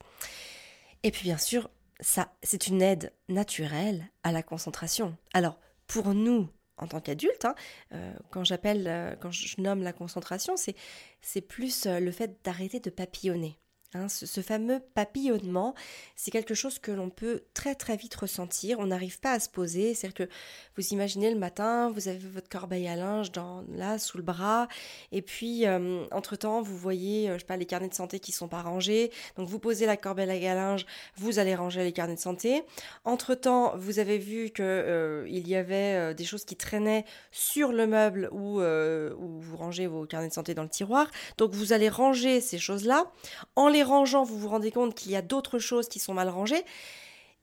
Et 1.03 1.11
puis 1.11 1.23
bien 1.23 1.37
sûr, 1.37 1.69
ça, 1.99 2.33
c'est 2.41 2.67
une 2.67 2.81
aide 2.81 3.13
naturelle 3.29 4.09
à 4.23 4.31
la 4.31 4.43
concentration. 4.43 5.15
Alors, 5.33 5.59
pour 5.87 6.13
nous, 6.13 6.49
en 6.77 6.87
tant 6.87 6.99
qu'adultes, 6.99 7.45
hein, 7.45 7.55
euh, 7.93 8.13
quand 8.31 8.43
j'appelle, 8.43 8.87
euh, 8.87 9.15
quand 9.19 9.31
je 9.31 9.61
nomme 9.61 9.83
la 9.83 9.93
concentration, 9.93 10.55
c'est 10.57 11.41
plus 11.41 11.85
euh, 11.85 11.99
le 11.99 12.11
fait 12.11 12.43
d'arrêter 12.43 12.79
de 12.79 12.89
papillonner. 12.89 13.59
Hein, 13.95 14.07
ce, 14.09 14.41
fameux 14.41 14.79
papillonnement, 14.95 15.75
c'est 16.15 16.31
quelque 16.31 16.55
chose 16.55 16.79
que 16.79 16.91
l'on 16.91 17.11
peut 17.11 17.43
très 17.53 17.75
très 17.75 17.95
vite 17.95 18.15
ressentir. 18.15 18.79
On 18.79 18.87
n'arrive 18.87 19.19
pas 19.19 19.33
à 19.33 19.39
se 19.39 19.49
poser. 19.49 19.93
C'est-à-dire 19.93 20.27
que 20.27 20.31
vous 20.75 20.87
imaginez 20.87 21.31
le 21.31 21.37
matin, 21.37 21.91
vous 21.91 22.07
avez 22.07 22.17
votre 22.17 22.49
corbeille 22.49 22.87
à 22.87 22.95
linge 22.95 23.31
dans, 23.31 23.63
là 23.69 23.99
sous 23.99 24.17
le 24.17 24.23
bras, 24.23 24.67
et 25.11 25.21
puis 25.21 25.67
euh, 25.67 26.05
entre 26.11 26.35
temps 26.35 26.61
vous 26.63 26.75
voyez, 26.75 27.29
euh, 27.29 27.33
je 27.35 27.39
sais 27.39 27.45
pas, 27.45 27.57
les 27.57 27.65
carnets 27.65 27.87
de 27.87 27.93
santé 27.93 28.19
qui 28.19 28.31
sont 28.31 28.47
pas 28.47 28.63
rangés. 28.63 29.11
Donc 29.37 29.47
vous 29.47 29.59
posez 29.59 29.85
la 29.85 29.97
corbeille 29.97 30.47
à 30.47 30.55
linge, 30.55 30.87
vous 31.15 31.37
allez 31.37 31.53
ranger 31.53 31.83
les 31.83 31.91
carnets 31.91 32.15
de 32.15 32.19
santé. 32.19 32.63
Entre 33.05 33.35
temps, 33.35 33.73
vous 33.77 33.99
avez 33.99 34.17
vu 34.17 34.49
que 34.49 34.63
euh, 34.63 35.27
il 35.29 35.47
y 35.47 35.55
avait 35.55 36.15
des 36.15 36.25
choses 36.25 36.45
qui 36.45 36.55
traînaient 36.55 37.05
sur 37.31 37.71
le 37.71 37.85
meuble 37.85 38.29
où, 38.31 38.59
vous 38.63 39.57
rangez 39.57 39.87
vos 39.87 40.05
carnets 40.05 40.29
de 40.29 40.33
santé 40.33 40.55
dans 40.55 40.63
le 40.63 40.69
tiroir. 40.69 41.07
Donc 41.37 41.51
vous 41.51 41.73
allez 41.73 41.89
ranger 41.89 42.41
ces 42.41 42.57
choses-là 42.57 43.11
en 43.55 43.67
les 43.67 43.82
rangeant, 43.83 44.23
vous 44.23 44.37
vous 44.37 44.49
rendez 44.49 44.71
compte 44.71 44.95
qu'il 44.95 45.11
y 45.11 45.15
a 45.15 45.21
d'autres 45.21 45.59
choses 45.59 45.87
qui 45.87 45.99
sont 45.99 46.13
mal 46.13 46.29
rangées. 46.29 46.63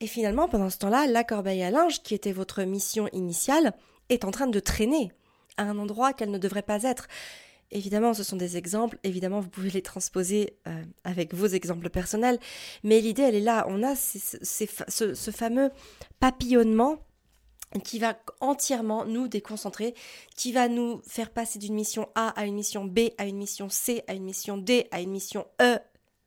Et 0.00 0.06
finalement, 0.06 0.49
pendant 0.49 0.70
ce 0.70 0.78
temps-là, 0.78 1.06
la 1.06 1.25
corbeille 1.25 1.62
à 1.62 1.70
linge, 1.70 2.02
qui 2.02 2.14
était 2.14 2.32
votre 2.32 2.62
mission 2.62 3.09
initiale, 3.12 3.75
est 4.09 4.25
en 4.25 4.30
train 4.30 4.47
de 4.47 4.61
traîner 4.61 5.12
à 5.56 5.64
un 5.64 5.78
endroit 5.78 6.12
qu'elle 6.12 6.30
ne 6.30 6.38
devrait 6.38 6.62
pas 6.62 6.82
être. 6.82 7.06
Évidemment, 7.73 8.14
ce 8.14 8.25
sont 8.25 8.37
des 8.37 8.56
exemples, 8.56 8.99
évidemment, 9.04 9.40
vous 9.40 9.49
pouvez 9.49 9.70
les 9.70 9.82
transposer 9.82 10.56
euh, 10.66 10.82
avec 11.04 11.35
vos 11.35 11.47
exemples 11.47 11.88
personnels, 11.88 12.40
mais 12.82 13.00
l'idée, 13.00 13.23
elle 13.23 13.37
est 13.37 13.40
là. 13.40 13.64
On 13.68 13.85
a 13.85 13.94
ce, 13.94 15.30
fameux 15.30 15.70
papillonnement 16.18 16.97
qui 17.85 18.00
va 18.00 18.18
entièrement 18.40 19.04
nous 19.04 19.28
déconcentrer, 19.28 19.94
qui 20.35 20.50
va 20.50 20.66
nous 20.66 21.00
faire 21.06 21.30
passer 21.30 21.61
d'une 21.61 21.75
mission 21.75 22.09
A 22.16 22.30
à 22.30 22.44
une 22.44 22.56
mission 22.56 22.85
B, 22.85 23.11
à 23.18 23.26
une 23.26 23.37
mission 23.37 23.68
C, 23.68 24.02
à 24.09 24.14
une 24.14 24.25
mission 24.25 24.56
D, 24.56 24.88
à 24.90 25.00
une 25.00 25.11
mission 25.11 25.47
E, 25.62 25.78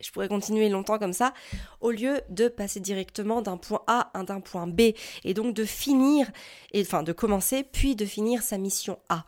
je 0.04 0.12
pourrais 0.12 0.28
continuer 0.28 0.68
longtemps 0.68 0.98
comme 0.98 1.12
ça, 1.12 1.32
au 1.80 1.90
lieu 1.90 2.20
de 2.28 2.48
passer 2.48 2.80
directement 2.80 3.42
d'un 3.42 3.56
point 3.56 3.82
A 3.86 4.10
à 4.14 4.22
d'un 4.22 4.40
point 4.40 4.66
B, 4.66 4.92
et 5.24 5.34
donc 5.34 5.54
de 5.54 5.64
finir, 5.64 6.30
enfin 6.76 7.02
de 7.02 7.12
commencer, 7.12 7.64
puis 7.64 7.96
de 7.96 8.04
finir 8.04 8.42
sa 8.42 8.58
mission 8.58 8.98
A, 9.08 9.24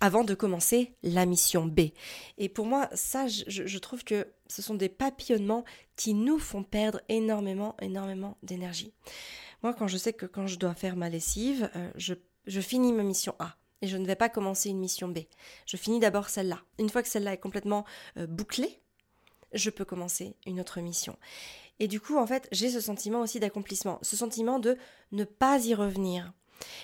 avant 0.00 0.24
de 0.24 0.34
commencer 0.34 0.92
la 1.02 1.24
mission 1.24 1.66
B. 1.66 1.90
Et 2.36 2.48
pour 2.48 2.66
moi, 2.66 2.88
ça, 2.94 3.26
je, 3.28 3.78
trouve 3.78 4.04
que 4.04 4.26
ce 4.48 4.62
sont 4.62 4.74
des 4.74 4.88
papillonnements 4.88 5.64
qui 5.96 6.14
nous 6.14 6.38
font 6.38 6.62
perdre 6.62 7.00
énormément, 7.08 7.76
énormément 7.80 8.36
d'énergie. 8.42 8.92
Moi, 9.62 9.74
quand 9.74 9.88
je 9.88 9.96
sais 9.96 10.12
que 10.12 10.26
quand 10.26 10.46
je 10.46 10.58
dois 10.58 10.74
faire 10.74 10.96
ma 10.96 11.08
lessive, 11.08 11.70
euh, 11.74 11.90
je, 11.96 12.14
je 12.46 12.60
finis 12.60 12.92
ma 12.92 13.02
mission 13.02 13.34
A 13.38 13.56
et 13.82 13.88
je 13.88 13.96
ne 13.96 14.06
vais 14.06 14.16
pas 14.16 14.28
commencer 14.28 14.70
une 14.70 14.78
mission 14.78 15.08
B. 15.08 15.18
Je 15.66 15.76
finis 15.76 16.00
d'abord 16.00 16.28
celle-là. 16.28 16.60
Une 16.78 16.90
fois 16.90 17.02
que 17.02 17.08
celle-là 17.08 17.32
est 17.32 17.38
complètement 17.38 17.84
euh, 18.16 18.26
bouclée, 18.26 18.80
je 19.52 19.70
peux 19.70 19.84
commencer 19.84 20.36
une 20.46 20.60
autre 20.60 20.80
mission. 20.80 21.16
Et 21.80 21.88
du 21.88 22.00
coup, 22.00 22.16
en 22.16 22.26
fait, 22.26 22.48
j'ai 22.52 22.70
ce 22.70 22.80
sentiment 22.80 23.20
aussi 23.20 23.40
d'accomplissement, 23.40 23.98
ce 24.02 24.16
sentiment 24.16 24.58
de 24.58 24.76
ne 25.12 25.24
pas 25.24 25.64
y 25.64 25.74
revenir. 25.74 26.32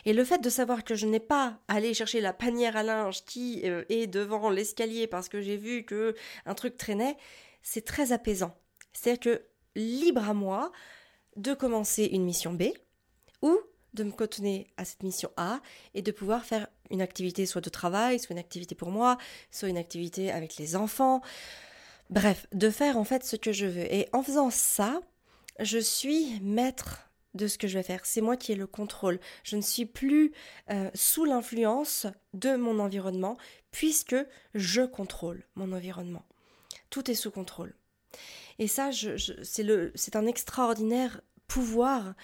Et 0.04 0.12
le 0.12 0.24
fait 0.24 0.38
de 0.38 0.50
savoir 0.50 0.84
que 0.84 0.94
je 0.94 1.06
n'ai 1.06 1.20
pas 1.20 1.58
à 1.66 1.74
aller 1.74 1.94
chercher 1.94 2.20
la 2.20 2.32
panière 2.32 2.76
à 2.76 2.84
linge 2.84 3.24
qui 3.24 3.62
euh, 3.64 3.84
est 3.88 4.06
devant 4.06 4.50
l'escalier 4.50 5.08
parce 5.08 5.28
que 5.28 5.40
j'ai 5.40 5.56
vu 5.56 5.84
que 5.84 6.14
un 6.46 6.54
truc 6.54 6.76
traînait, 6.76 7.16
c'est 7.62 7.84
très 7.84 8.12
apaisant. 8.12 8.54
C'est-à-dire 8.92 9.20
que 9.20 9.42
libre 9.74 10.28
à 10.28 10.34
moi 10.34 10.70
de 11.36 11.54
commencer 11.54 12.04
une 12.04 12.24
mission 12.24 12.52
B 12.52 12.64
ou 13.42 13.58
de 13.94 14.04
me 14.04 14.12
cotonner 14.12 14.68
à 14.76 14.84
cette 14.84 15.02
mission 15.02 15.30
A 15.36 15.60
et 15.94 16.02
de 16.02 16.12
pouvoir 16.12 16.44
faire 16.44 16.68
une 16.90 17.02
activité 17.02 17.46
soit 17.46 17.60
de 17.60 17.70
travail, 17.70 18.18
soit 18.18 18.34
une 18.34 18.38
activité 18.38 18.74
pour 18.74 18.90
moi, 18.90 19.18
soit 19.50 19.68
une 19.68 19.78
activité 19.78 20.30
avec 20.30 20.56
les 20.56 20.76
enfants. 20.76 21.22
Bref, 22.10 22.46
de 22.52 22.70
faire 22.70 22.96
en 22.96 23.04
fait 23.04 23.24
ce 23.24 23.36
que 23.36 23.52
je 23.52 23.66
veux. 23.66 23.92
Et 23.92 24.08
en 24.12 24.22
faisant 24.22 24.50
ça, 24.50 25.00
je 25.60 25.78
suis 25.78 26.40
maître 26.40 27.10
de 27.34 27.48
ce 27.48 27.58
que 27.58 27.66
je 27.66 27.78
vais 27.78 27.82
faire. 27.82 28.06
C'est 28.06 28.20
moi 28.20 28.36
qui 28.36 28.52
ai 28.52 28.54
le 28.54 28.66
contrôle. 28.66 29.18
Je 29.42 29.56
ne 29.56 29.62
suis 29.62 29.86
plus 29.86 30.32
euh, 30.70 30.90
sous 30.94 31.24
l'influence 31.24 32.06
de 32.32 32.56
mon 32.56 32.78
environnement 32.78 33.36
puisque 33.70 34.16
je 34.54 34.82
contrôle 34.82 35.44
mon 35.56 35.72
environnement. 35.72 36.24
Tout 36.90 37.10
est 37.10 37.14
sous 37.14 37.30
contrôle. 37.30 37.74
Et 38.60 38.68
ça, 38.68 38.90
c'est 39.42 40.16
un 40.16 40.26
extraordinaire 40.26 41.20
pouvoir 41.48 42.14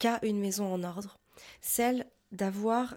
qu'a 0.00 0.18
une 0.22 0.40
maison 0.40 0.72
en 0.72 0.82
ordre. 0.82 1.18
Celle 1.60 2.06
d'avoir 2.32 2.96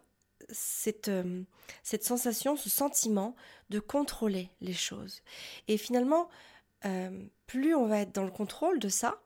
cette, 0.51 1.07
euh, 1.07 1.43
cette 1.83 2.03
sensation, 2.03 2.55
ce 2.55 2.69
sentiment 2.69 3.35
de 3.69 3.79
contrôler 3.79 4.49
les 4.61 4.73
choses. 4.73 5.21
Et 5.67 5.77
finalement, 5.77 6.29
euh, 6.85 7.25
plus 7.47 7.75
on 7.75 7.87
va 7.87 7.99
être 7.99 8.13
dans 8.13 8.23
le 8.23 8.31
contrôle 8.31 8.79
de 8.79 8.89
ça, 8.89 9.21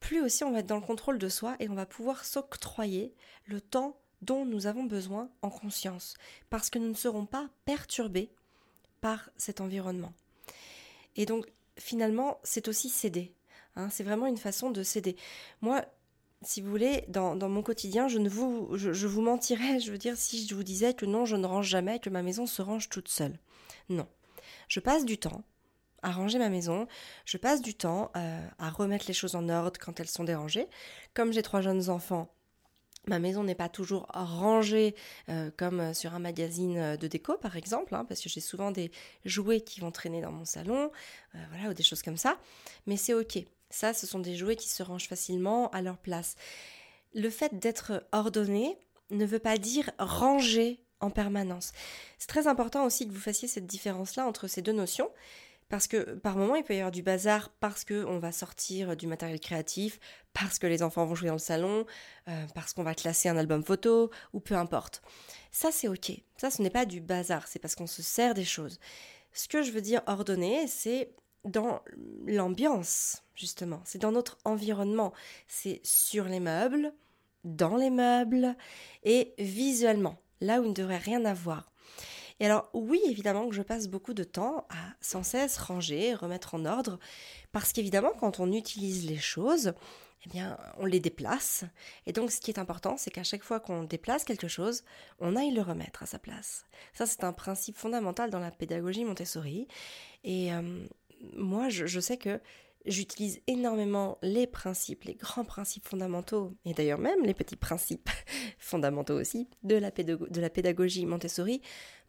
plus 0.00 0.20
aussi 0.20 0.44
on 0.44 0.52
va 0.52 0.60
être 0.60 0.66
dans 0.66 0.76
le 0.76 0.86
contrôle 0.86 1.18
de 1.18 1.28
soi 1.28 1.56
et 1.58 1.68
on 1.68 1.74
va 1.74 1.86
pouvoir 1.86 2.24
s'octroyer 2.24 3.14
le 3.46 3.60
temps 3.60 3.96
dont 4.22 4.44
nous 4.44 4.66
avons 4.66 4.84
besoin 4.84 5.30
en 5.42 5.50
conscience, 5.50 6.14
parce 6.50 6.70
que 6.70 6.78
nous 6.78 6.88
ne 6.88 6.94
serons 6.94 7.26
pas 7.26 7.48
perturbés 7.64 8.30
par 9.00 9.30
cet 9.36 9.60
environnement. 9.60 10.12
Et 11.16 11.26
donc, 11.26 11.46
finalement, 11.78 12.38
c'est 12.42 12.68
aussi 12.68 12.88
céder. 12.88 13.34
Hein, 13.76 13.88
c'est 13.90 14.04
vraiment 14.04 14.26
une 14.26 14.36
façon 14.36 14.70
de 14.70 14.82
céder. 14.82 15.16
Moi, 15.62 15.84
si 16.42 16.60
vous 16.62 16.70
voulez, 16.70 17.04
dans, 17.08 17.36
mon 17.48 17.62
quotidien, 17.62 18.08
je 18.08 18.18
ne 18.18 18.28
vous, 18.28 18.70
je, 18.76 19.06
vous 19.06 19.20
mentirais, 19.20 19.78
je 19.80 19.92
veux 19.92 19.98
dire, 19.98 20.16
si 20.16 20.46
je 20.46 20.54
vous 20.54 20.62
disais 20.62 20.94
que 20.94 21.04
non, 21.04 21.26
je 21.26 21.36
ne 21.36 21.46
range 21.46 21.68
jamais, 21.68 21.98
que 21.98 22.08
ma 22.10 22.22
maison 22.22 22.46
se 22.46 22.62
range 22.62 22.88
toute 22.88 23.08
seule. 23.08 23.38
Non. 23.88 24.06
Je 24.68 24.80
passe 24.80 25.04
du 25.04 25.18
temps 25.18 25.44
à 26.02 26.12
ranger 26.12 26.38
ma 26.38 26.48
maison, 26.48 26.88
je 27.26 27.36
passe 27.36 27.60
du 27.60 27.74
temps 27.74 28.10
euh, 28.16 28.46
à 28.58 28.70
remettre 28.70 29.04
les 29.06 29.12
choses 29.12 29.34
en 29.34 29.50
ordre 29.50 29.78
quand 29.78 30.00
elles 30.00 30.08
sont 30.08 30.24
dérangées. 30.24 30.66
Comme 31.12 31.30
j'ai 31.32 31.42
trois 31.42 31.60
jeunes 31.60 31.90
enfants, 31.90 32.32
Ma 33.06 33.18
maison 33.18 33.42
n'est 33.42 33.54
pas 33.54 33.70
toujours 33.70 34.06
rangée 34.12 34.94
euh, 35.30 35.50
comme 35.56 35.94
sur 35.94 36.14
un 36.14 36.18
magazine 36.18 36.96
de 36.96 37.06
déco 37.08 37.38
par 37.38 37.56
exemple, 37.56 37.94
hein, 37.94 38.04
parce 38.04 38.20
que 38.20 38.28
j'ai 38.28 38.42
souvent 38.42 38.70
des 38.70 38.92
jouets 39.24 39.62
qui 39.62 39.80
vont 39.80 39.90
traîner 39.90 40.20
dans 40.20 40.32
mon 40.32 40.44
salon, 40.44 40.90
euh, 41.34 41.38
voilà, 41.50 41.70
ou 41.70 41.74
des 41.74 41.82
choses 41.82 42.02
comme 42.02 42.18
ça. 42.18 42.38
Mais 42.86 42.98
c'est 42.98 43.14
ok. 43.14 43.38
Ça, 43.70 43.94
ce 43.94 44.06
sont 44.06 44.18
des 44.18 44.36
jouets 44.36 44.56
qui 44.56 44.68
se 44.68 44.82
rangent 44.82 45.08
facilement 45.08 45.70
à 45.70 45.82
leur 45.82 45.96
place. 45.96 46.36
Le 47.14 47.30
fait 47.30 47.58
d'être 47.58 48.04
ordonné 48.12 48.76
ne 49.10 49.24
veut 49.24 49.38
pas 49.38 49.58
dire 49.58 49.90
ranger 49.98 50.84
en 51.00 51.10
permanence. 51.10 51.72
C'est 52.18 52.28
très 52.28 52.46
important 52.46 52.84
aussi 52.84 53.06
que 53.06 53.12
vous 53.12 53.20
fassiez 53.20 53.48
cette 53.48 53.66
différence-là 53.66 54.26
entre 54.26 54.48
ces 54.48 54.62
deux 54.62 54.72
notions. 54.72 55.10
Parce 55.70 55.86
que 55.86 56.14
par 56.14 56.36
moment, 56.36 56.56
il 56.56 56.64
peut 56.64 56.74
y 56.74 56.78
avoir 56.78 56.90
du 56.90 57.02
bazar 57.02 57.48
parce 57.60 57.84
qu'on 57.84 58.18
va 58.18 58.32
sortir 58.32 58.96
du 58.96 59.06
matériel 59.06 59.38
créatif, 59.38 60.00
parce 60.32 60.58
que 60.58 60.66
les 60.66 60.82
enfants 60.82 61.06
vont 61.06 61.14
jouer 61.14 61.28
dans 61.28 61.34
le 61.34 61.38
salon, 61.38 61.86
euh, 62.28 62.46
parce 62.56 62.72
qu'on 62.72 62.82
va 62.82 62.96
classer 62.96 63.28
un 63.28 63.36
album 63.36 63.64
photo, 63.64 64.10
ou 64.32 64.40
peu 64.40 64.56
importe. 64.56 65.00
Ça, 65.52 65.70
c'est 65.70 65.86
ok. 65.86 66.10
Ça, 66.36 66.50
ce 66.50 66.60
n'est 66.60 66.70
pas 66.70 66.86
du 66.86 67.00
bazar, 67.00 67.46
c'est 67.46 67.60
parce 67.60 67.76
qu'on 67.76 67.86
se 67.86 68.02
sert 68.02 68.34
des 68.34 68.44
choses. 68.44 68.80
Ce 69.32 69.46
que 69.46 69.62
je 69.62 69.70
veux 69.70 69.80
dire 69.80 70.02
ordonné, 70.06 70.66
c'est 70.66 71.12
dans 71.44 71.82
l'ambiance, 72.26 73.22
justement. 73.34 73.80
C'est 73.84 74.00
dans 74.00 74.12
notre 74.12 74.38
environnement. 74.44 75.12
C'est 75.48 75.80
sur 75.84 76.24
les 76.24 76.40
meubles, 76.40 76.92
dans 77.44 77.76
les 77.76 77.90
meubles 77.90 78.56
et 79.02 79.34
visuellement, 79.38 80.20
là 80.40 80.60
où 80.60 80.64
il 80.64 80.70
ne 80.70 80.74
devrait 80.74 80.98
rien 80.98 81.24
avoir. 81.24 81.70
Et 82.38 82.46
alors 82.46 82.70
oui, 82.72 83.00
évidemment 83.06 83.48
que 83.48 83.54
je 83.54 83.62
passe 83.62 83.88
beaucoup 83.88 84.14
de 84.14 84.24
temps 84.24 84.66
à 84.70 84.94
sans 85.00 85.22
cesse 85.22 85.58
ranger, 85.58 86.14
remettre 86.14 86.54
en 86.54 86.64
ordre, 86.64 86.98
parce 87.52 87.72
qu'évidemment 87.72 88.12
quand 88.18 88.40
on 88.40 88.50
utilise 88.52 89.06
les 89.06 89.18
choses, 89.18 89.74
eh 90.26 90.28
bien, 90.28 90.58
on 90.78 90.84
les 90.84 91.00
déplace. 91.00 91.64
Et 92.06 92.12
donc, 92.12 92.30
ce 92.30 92.40
qui 92.40 92.50
est 92.50 92.58
important, 92.58 92.96
c'est 92.98 93.10
qu'à 93.10 93.22
chaque 93.22 93.42
fois 93.42 93.58
qu'on 93.58 93.84
déplace 93.84 94.24
quelque 94.24 94.48
chose, 94.48 94.84
on 95.18 95.34
aille 95.34 95.52
le 95.52 95.62
remettre 95.62 96.02
à 96.02 96.06
sa 96.06 96.18
place. 96.18 96.66
Ça, 96.92 97.06
c'est 97.06 97.24
un 97.24 97.32
principe 97.32 97.78
fondamental 97.78 98.28
dans 98.28 98.38
la 98.38 98.50
pédagogie 98.50 99.04
Montessori. 99.04 99.66
Et 100.22 100.52
euh, 100.52 100.84
moi, 101.34 101.68
je, 101.68 102.00
sais 102.00 102.16
que 102.16 102.40
j'utilise 102.86 103.40
énormément 103.46 104.18
les 104.22 104.46
principes, 104.46 105.04
les 105.04 105.14
grands 105.14 105.44
principes 105.44 105.86
fondamentaux, 105.86 106.54
et 106.64 106.74
d'ailleurs 106.74 106.98
même 106.98 107.24
les 107.24 107.34
petits 107.34 107.56
principes 107.56 108.10
fondamentaux 108.58 109.18
aussi, 109.18 109.48
de 109.62 109.76
la, 109.76 109.90
pédagogie 109.90 111.06
Montessori 111.06 111.60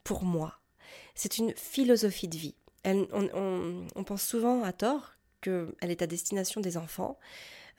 pour 0.03 0.23
moi. 0.23 0.59
C'est 1.15 1.37
une 1.37 1.53
philosophie 1.55 2.27
de 2.27 2.37
vie. 2.37 2.55
on, 2.85 4.03
pense 4.05 4.23
souvent 4.23 4.63
à 4.63 4.73
tort 4.73 5.13
qu'elle 5.41 5.73
est 5.81 6.01
à 6.01 6.07
destination 6.07 6.61
des 6.61 6.77
enfants. 6.77 7.17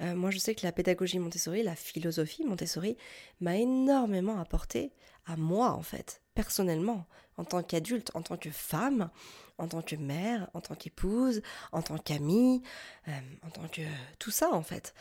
Euh, 0.00 0.14
moi, 0.14 0.30
je 0.30 0.38
sais 0.38 0.54
que 0.54 0.64
la 0.64 0.72
pédagogie 0.72 1.18
Montessori, 1.18 1.62
la 1.62 1.76
philosophie 1.76 2.44
Montessori, 2.44 2.96
m'a 3.40 3.56
énormément 3.56 4.40
apporté 4.40 4.92
à 5.26 5.36
moi, 5.36 5.70
en 5.70 5.82
fait, 5.82 6.22
personnellement, 6.34 7.06
en 7.36 7.44
tant 7.44 7.62
qu'adulte, 7.62 8.10
en 8.14 8.22
tant 8.22 8.36
que 8.36 8.50
femme, 8.50 9.10
en 9.62 9.68
tant 9.68 9.80
que 9.80 9.96
mère, 9.96 10.50
en 10.54 10.60
tant 10.60 10.74
qu'épouse, 10.74 11.40
en 11.70 11.82
tant 11.82 11.96
qu'amie, 11.96 12.62
euh, 13.08 13.12
en 13.46 13.50
tant 13.50 13.68
que 13.68 13.82
tout 14.18 14.32
ça 14.32 14.50
en 14.52 14.62
fait. 14.62 14.92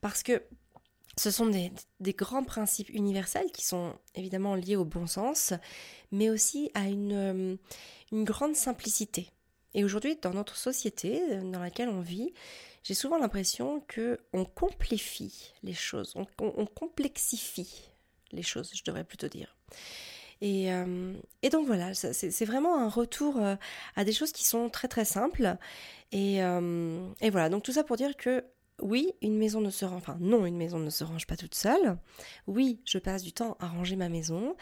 Parce 0.00 0.22
que 0.22 0.42
ce 1.16 1.30
sont 1.30 1.46
des, 1.46 1.72
grands 2.12 2.44
principes 2.44 2.90
universels 2.90 3.50
qui 3.52 3.64
sont 3.64 3.94
évidemment 4.14 4.54
liés 4.54 4.76
au 4.76 4.84
bon 4.84 5.06
sens, 5.06 5.52
mais 6.12 6.30
aussi 6.30 6.70
à 6.74 6.86
une, 6.86 7.12
euh, 7.12 7.56
une 8.12 8.24
grande 8.24 8.56
simplicité. 8.56 9.30
Et 9.74 9.84
aujourd'hui, 9.84 10.16
dans 10.22 10.32
notre 10.32 10.56
société 10.56 11.40
dans 11.42 11.60
laquelle 11.60 11.88
on 11.88 12.00
vit, 12.00 12.32
j'ai 12.84 12.94
souvent 12.94 13.18
l'impression 13.18 13.80
que 13.88 14.20
on 14.32 14.44
complifie 14.44 15.52
les 15.64 15.74
choses, 15.74 16.14
on 16.16 16.66
complexifie 16.66 17.90
les 18.30 18.42
choses, 18.42 18.70
je 18.74 18.84
devrais 18.84 19.04
plutôt 19.04 19.28
dire. 19.28 19.56
Euh, 20.44 21.14
et, 21.42 21.48
donc 21.48 21.66
voilà, 21.66 21.94
c'est 21.94 22.44
vraiment 22.44 22.78
un 22.78 22.88
retour 22.88 23.38
euh, 23.38 23.56
à 23.96 24.04
des 24.04 24.12
choses 24.12 24.32
qui 24.32 24.44
sont 24.44 24.68
très 24.68 24.88
très 24.88 25.04
simples. 25.04 25.56
Euh, 26.14 27.08
et, 27.20 27.30
voilà, 27.30 27.48
donc 27.48 27.62
tout 27.62 27.72
ça 27.72 27.84
pour 27.84 27.96
dire 27.96 28.16
que 28.16 28.44
oui, 28.82 29.12
une 29.22 29.38
maison 29.38 29.60
ne 29.60 29.70
se 29.70 29.84
range, 29.84 29.98
enfin 29.98 30.16
non, 30.20 30.46
une 30.46 30.56
maison 30.56 30.78
ne 30.78 30.90
se 30.90 31.04
range 31.04 31.26
pas 31.26 31.36
toute 31.36 31.54
seule. 31.54 31.96
Oui, 32.46 32.80
je 32.84 32.98
passe 32.98 33.22
du 33.22 33.32
temps 33.32 33.56
à 33.60 33.68
ranger 33.68 33.96
ma 33.96 34.08
maison, 34.08 34.56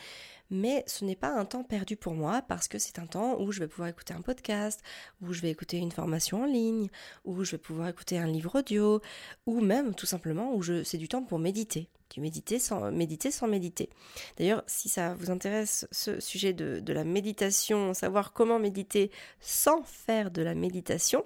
mais 0.52 0.84
ce 0.86 1.04
n'est 1.04 1.16
pas 1.16 1.32
un 1.32 1.46
temps 1.46 1.64
perdu 1.64 1.96
pour 1.96 2.12
moi 2.12 2.42
parce 2.46 2.68
que 2.68 2.78
c'est 2.78 2.98
un 2.98 3.06
temps 3.06 3.40
où 3.40 3.50
je 3.50 3.60
vais 3.60 3.68
pouvoir 3.68 3.88
écouter 3.88 4.14
un 4.14 4.20
podcast, 4.20 4.82
où 5.22 5.32
je 5.32 5.40
vais 5.40 5.50
écouter 5.50 5.78
une 5.78 5.90
formation 5.90 6.42
en 6.42 6.46
ligne, 6.46 6.88
où 7.24 7.42
je 7.42 7.52
vais 7.52 7.58
pouvoir 7.58 7.88
écouter 7.88 8.18
un 8.18 8.26
livre 8.26 8.58
audio, 8.58 9.00
ou 9.46 9.60
même 9.60 9.94
tout 9.94 10.06
simplement 10.06 10.54
où 10.54 10.62
c'est 10.84 10.98
du 10.98 11.08
temps 11.08 11.22
pour 11.22 11.38
méditer 11.38 11.88
du 12.12 12.20
méditer 12.20 12.58
sans 12.58 12.90
méditer 12.90 13.30
sans 13.30 13.48
méditer. 13.48 13.88
D'ailleurs, 14.36 14.62
si 14.66 14.90
ça 14.90 15.14
vous 15.14 15.30
intéresse 15.30 15.88
ce 15.90 16.20
sujet 16.20 16.52
de, 16.52 16.92
la 16.92 17.04
méditation, 17.04 17.94
savoir 17.94 18.34
comment 18.34 18.58
méditer 18.58 19.10
sans 19.40 19.82
faire 19.84 20.30
de 20.30 20.42
la 20.42 20.54
méditation, 20.54 21.24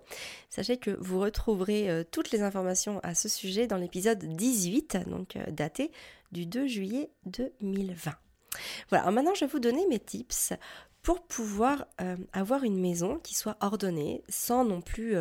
sachez 0.49 0.77
que 0.77 0.93
vous 1.01 1.19
retrouverez 1.19 1.91
euh, 1.91 2.05
toutes 2.09 2.31
les 2.31 2.43
informations 2.43 3.01
à 3.03 3.17
ce 3.17 3.29
sujet 3.29 3.67
dans 3.67 3.79
l'épisode 3.79 4.25
18, 4.25 4.99
donc 5.09 5.35
euh, 5.35 5.51
daté 5.51 5.91
du 6.31 6.47
2 6.47 6.69
juillet 6.69 7.11
2020. 7.27 8.13
Voilà, 8.91 9.11
maintenant 9.11 9.35
je 9.35 9.45
vais 9.45 9.51
vous 9.51 9.59
donner 9.59 9.87
mes 9.89 9.99
tips 9.99 10.53
pour 11.03 11.23
pouvoir 11.23 11.87
euh, 12.01 12.17
avoir 12.33 12.65
une 12.65 12.81
maison 12.81 13.19
qui 13.19 13.35
soit 13.35 13.57
ordonnée 13.61 14.23
sans 14.29 14.65
non 14.65 14.81
plus 14.81 15.17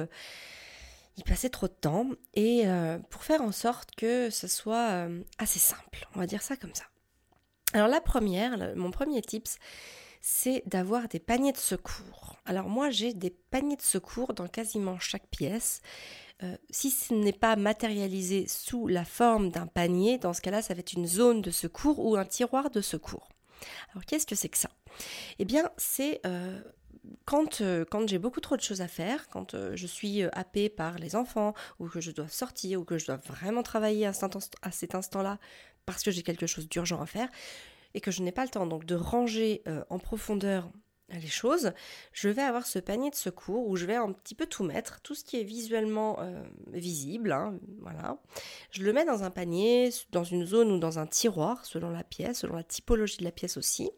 y 1.17 1.23
passer 1.23 1.49
trop 1.49 1.67
de 1.67 1.73
temps 1.73 2.09
et 2.33 2.63
euh, 2.65 2.97
pour 3.09 3.23
faire 3.23 3.41
en 3.41 3.51
sorte 3.51 3.95
que 3.95 4.29
ce 4.29 4.47
soit 4.47 4.89
euh, 4.89 5.21
assez 5.37 5.59
simple, 5.59 6.07
on 6.15 6.19
va 6.19 6.27
dire 6.27 6.41
ça 6.41 6.57
comme 6.57 6.73
ça. 6.73 6.85
Alors 7.73 7.87
la 7.87 8.01
première, 8.01 8.75
mon 8.75 8.91
premier 8.91 9.21
tips, 9.21 9.57
c'est 10.21 10.63
d'avoir 10.65 11.07
des 11.07 11.19
paniers 11.19 11.51
de 11.51 11.57
secours. 11.57 12.37
Alors 12.45 12.67
moi 12.67 12.89
j'ai 12.89 13.13
des 13.13 13.29
paniers 13.29 13.75
de 13.75 13.81
secours 13.81 14.33
dans 14.33 14.47
quasiment 14.47 14.99
chaque 14.99 15.27
pièce. 15.27 15.81
Euh, 16.43 16.57
si 16.69 16.91
ce 16.91 17.13
n'est 17.13 17.31
pas 17.31 17.55
matérialisé 17.55 18.47
sous 18.47 18.87
la 18.87 19.05
forme 19.05 19.51
d'un 19.51 19.67
panier, 19.67 20.17
dans 20.17 20.33
ce 20.33 20.41
cas-là, 20.41 20.61
ça 20.61 20.73
va 20.73 20.81
être 20.81 20.93
une 20.93 21.07
zone 21.07 21.41
de 21.41 21.51
secours 21.51 21.99
ou 21.99 22.17
un 22.17 22.25
tiroir 22.25 22.69
de 22.69 22.81
secours. 22.81 23.29
Alors 23.91 24.05
qu'est-ce 24.05 24.25
que 24.25 24.35
c'est 24.35 24.49
que 24.49 24.57
ça? 24.57 24.69
Eh 25.39 25.45
bien, 25.45 25.71
c'est 25.77 26.19
euh, 26.25 26.59
quand, 27.23 27.61
euh, 27.61 27.85
quand 27.89 28.07
j'ai 28.09 28.19
beaucoup 28.19 28.41
trop 28.41 28.57
de 28.57 28.61
choses 28.61 28.81
à 28.81 28.87
faire, 28.87 29.29
quand 29.29 29.55
je 29.75 29.87
suis 29.87 30.23
happée 30.23 30.69
par 30.69 30.97
les 30.97 31.15
enfants, 31.15 31.53
ou 31.79 31.87
que 31.87 32.01
je 32.01 32.11
dois 32.11 32.27
sortir, 32.27 32.81
ou 32.81 32.83
que 32.83 32.97
je 32.97 33.05
dois 33.05 33.17
vraiment 33.17 33.63
travailler 33.63 34.05
à 34.05 34.13
cet 34.13 34.95
instant-là 34.95 35.39
parce 35.85 36.03
que 36.03 36.11
j'ai 36.11 36.23
quelque 36.23 36.47
chose 36.47 36.67
d'urgent 36.67 36.99
à 37.01 37.05
faire, 37.05 37.29
et 37.93 38.01
que 38.01 38.11
je 38.11 38.21
n'ai 38.21 38.33
pas 38.33 38.43
le 38.43 38.49
temps 38.49 38.65
donc 38.65 38.85
de 38.85 38.95
ranger 38.95 39.63
en 39.89 39.99
profondeur 39.99 40.69
les 41.09 41.27
choses, 41.27 41.71
je 42.13 42.29
vais 42.29 42.41
avoir 42.41 42.65
ce 42.65 42.79
panier 42.79 43.09
de 43.09 43.15
secours 43.15 43.67
où 43.67 43.75
je 43.75 43.85
vais 43.85 43.95
un 43.95 44.11
petit 44.11 44.35
peu 44.35 44.47
tout 44.47 44.63
mettre, 44.63 45.01
tout 45.01 45.13
ce 45.13 45.23
qui 45.23 45.39
est 45.39 45.43
visuellement 45.43 46.17
euh, 46.19 46.43
visible, 46.67 47.31
hein, 47.31 47.59
voilà. 47.81 48.17
Je 48.71 48.83
le 48.83 48.91
mets 48.91 49.05
dans 49.05 49.23
un 49.23 49.29
panier, 49.29 49.89
dans 50.11 50.23
une 50.23 50.45
zone 50.45 50.71
ou 50.71 50.79
dans 50.79 50.97
un 50.97 51.05
tiroir, 51.05 51.63
selon 51.65 51.89
la 51.89 52.03
pièce, 52.03 52.39
selon 52.39 52.55
la 52.55 52.63
typologie 52.63 53.17
de 53.17 53.23
la 53.23 53.31
pièce 53.31 53.57
aussi. 53.57 53.91